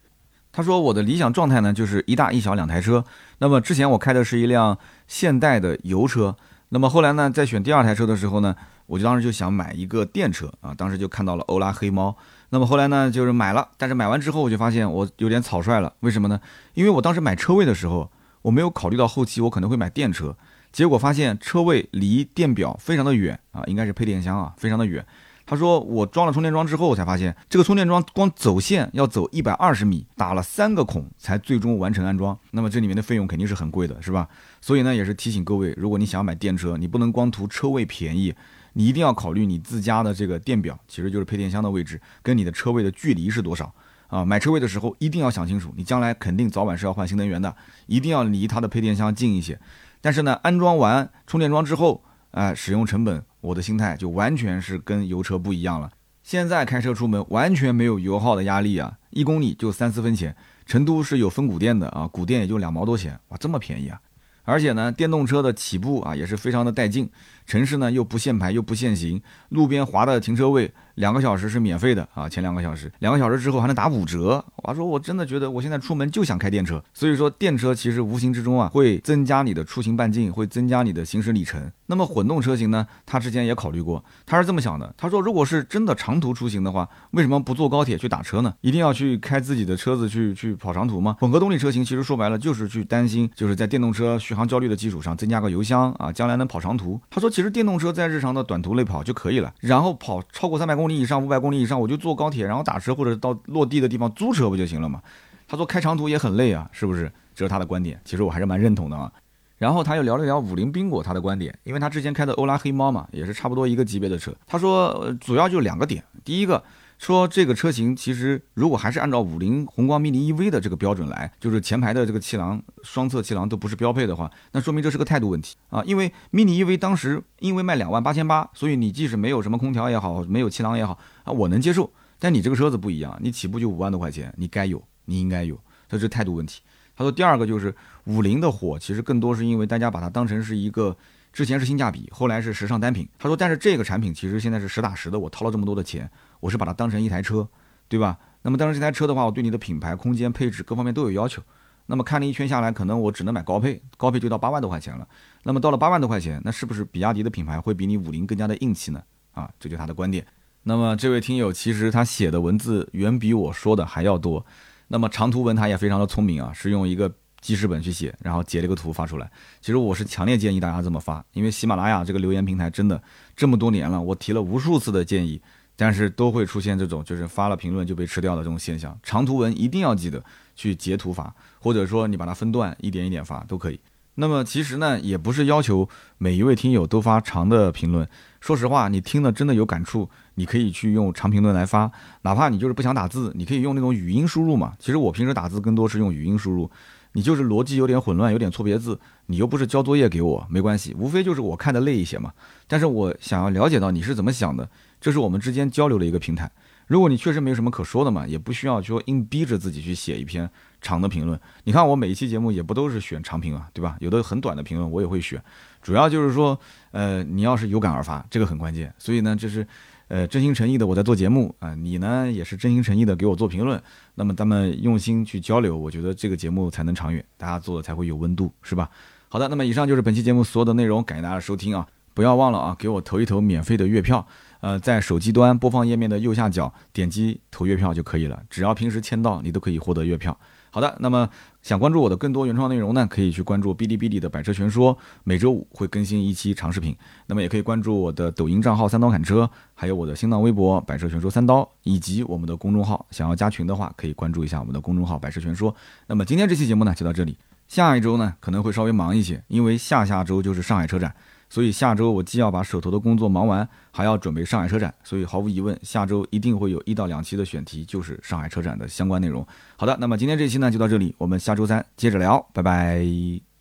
[0.50, 3.04] 他说我的理想状态呢就是一大一小两台车。
[3.36, 6.34] 那么之前我开的是一辆现代的油车，
[6.70, 12.16] 那么后来呢在选第二台车的时候呢，我就当时就想买一个电车啊，当时就看到了欧拉黑猫。
[12.54, 15.90] 那么后来呢，就是买了，但是买完之后我就发现我有点草率了。
[16.00, 16.38] 为什么呢？
[16.74, 20.36] 因为我当时买车位的时候，我没有考虑到后期我可能会买电车，
[20.70, 25.02] 结果发现车位离电表非常的远啊，应该是配电箱啊，非常的远。
[25.46, 32.38] 他说我装了充电桩之后，才发现这个充电桩光走线要走一百二十米，打了三个孔才最终完成安装。
[32.50, 34.28] 那么这里面的费用肯定是很贵的，是吧？
[34.60, 38.34] 所以呢，也是提醒各位，如果你想要买电车，你不能光图车位便宜。
[38.74, 43.72] 你一定要考虑你自家的这个电表，其实就是配电箱的位置，跟你的车位的距离是多少
[44.08, 44.24] 啊？
[44.24, 47.54] 买车位的时候一定要想清楚，你将来肯定早晚是要换新能源的，
[47.86, 49.58] 一定要离它的配电箱近一些。
[50.00, 52.02] 但是呢，安装完充电桩之后，
[52.32, 55.90] 哎，使用成本，我的心态就完全是跟油车不一样了。
[56.22, 60.34] 现在开车出门完全没有油耗的压力啊，一公里就三四分钱。
[60.64, 64.00] 成都是有分谷电的啊，谷电也就两毛多钱，哇，这么便宜啊！
[64.44, 67.08] 而且呢，电动车的起步啊也是非常的带劲。
[67.46, 74.44] 城市呢又不限牌又不限行，路边划的停车位两个小时是免费的啊，前两个小时，两个小时之后还能打五折。
[74.56, 81.70] 我说我真的觉得我现在出门就想开电车，所以说电车其实无形之中啊会增加你的出行半径，会增加你的行驶里程。
[81.86, 88.54] 那么混动车型呢，他之前也考虑过，他是这么想的，他说如果是真的长途出行的话，为什么不坐高铁去打车呢？
[88.60, 91.16] 一定要去开自己的车子去去跑长途吗？
[91.20, 97.00] 混合动力车型其实说白了就是去担心，就是在电动车续航焦虑的基础上增加个油箱啊，将来能跑长途。
[97.10, 105.00] 他说其实电动车在日常的短途内跑就可以了，然后跑超过三百公公里以上、五百公里以上，我就坐高铁，然后打车或者到落地的地方租车不就行了嘛？
[105.46, 107.10] 他说开长途也很累啊，是不是？
[107.36, 109.12] 这是他的观点，其实我还是蛮认同的啊。
[109.58, 114.34] 然后他又聊了聊五菱缤果他的观点，因为他之前开的欧拉黑猫嘛，也是差不多一个级别的车。
[114.44, 116.60] 他说主要就两个点，第一个。
[117.02, 125.82] 说这个车型其实如果还是按照五菱宏光 mini EV 的这个标准来，就是前排的这个气囊、双侧气囊都不是标配的话，那说明这是个态度问题啊。
[125.84, 131.92] 因为 mini EV 当时因为卖两万八千八，所以你即使没有什么空调也好，没有气囊也好啊，我能接受。
[132.20, 136.62] 但你这个车子不一样，你起步就五万多块钱，你该有，你应该有，这是态度问题。
[136.94, 137.74] 他说第二个就是
[138.04, 140.96] 五菱的火，其实更多是因为大家把它当成是一个
[141.32, 143.08] 之前是性价比，后来是时尚单品。
[143.18, 146.08] 他说但是这个产品其实现在是实打实的，我掏了这么多的钱。
[146.42, 147.48] 我是把它当成一台车，
[147.86, 148.18] 对吧？
[148.42, 151.40] 那么当成这台车的话，我对你的品牌、空间、配置各方面都有要求
[151.86, 155.06] 那么看了一圈下来，可能我只能买高配，高配就到八万多块钱了。
[155.44, 159.00] 那么到了八万多块钱，那是不是比亚迪的品牌会比你五菱更加的硬气呢？
[159.32, 160.26] 啊，这就是他的观点。
[160.64, 164.44] 那么这位听友其实他写的文字远比我说的还要多。
[164.88, 169.30] 那么长图文他也非常的聪明啊，是用一个记事本去写，然后截了个图发出来。
[169.60, 173.02] 其实我是强烈建议大家这么发，因为喜马拉雅这个留言平台真的
[173.34, 175.42] 这么多年了，我提了无数次的建议，
[175.76, 178.98] 但是都会出现这种就是发了评论就被吃掉的这种现象。
[179.02, 180.22] 长图文一定要记得
[180.54, 183.80] 去截图发，或者说你把它分段一点一点发都可以。
[184.16, 188.06] 那么其实呢，也不是要求每一位听友都发长的评论。
[188.42, 194.74] 说实话，你听了真的有感触，你可以去用长评论来发，哪怕你就是不想打字，你可以用那种语音输入嘛。
[194.78, 196.70] 其实我平时打字更多是用语音输入，
[197.12, 202.30] 你就是逻辑有点混乱，有点错别字，你又不是交作业给我，没关系，无非就是我看的累一些嘛。
[202.68, 204.68] 但是我想要了解到你是怎么想的，
[205.02, 206.50] 这是我们之间交流的一个平台。
[206.86, 210.48] 如果你确实没有什么可说的嘛，也不需要说硬逼着自己去写一篇。
[210.84, 213.96] 长的评论，你看我每一期节目也不都是选长评啊，对吧？
[214.00, 215.40] 有的很短的评论我也会选，
[215.80, 216.58] 主要就是说，
[216.90, 218.92] 呃，你要是有感而发，这个很关键。
[218.98, 219.64] 所以呢，就是，
[220.08, 223.80] 呃，真心诚意的我在做节目啊，你呢也是真心诚意的给我做评论，
[224.16, 228.90] 那么咱们用心去交流，我觉得这个节目才能长远，大家做的才会有温度，是吧？
[229.28, 234.26] 好的，那么以上就是本期节目所有的内容，感谢大家收听啊，不要忘了啊，给我投一投免费的月票。
[234.62, 240.38] 呃，在手机端播放页面的右下角点击投月票就可以了，只要平时签到，你都可以获得月票。
[240.70, 241.28] 好的，那么
[241.62, 246.96] 想关注我的更多原创内容呢，可以去关注哔哩哔哩的百车全说，每周五会更新一期长视频。
[247.26, 253.04] 那么也可以关注我的抖音账号三刀砍车，还有我的新浪微博百车全说三刀，以及我们的公众号。
[253.10, 255.74] 想要加群的话，可以关注一下我们的公众号百车全说。
[256.06, 257.36] 那么今天这期节目呢，就到这里，
[257.66, 261.12] 下一周呢可能会稍微忙一些，因为下下周就是上海车展。
[261.52, 269.46] 所以下周我既要把手头的工作忙完，还要准备上海车展，所以毫无疑问，下周一定会有一到两期的选题，就是上海车展的相关内容。
[269.76, 273.51] 好的，那么今天这期呢就到这里，我们下周三接着聊，拜拜。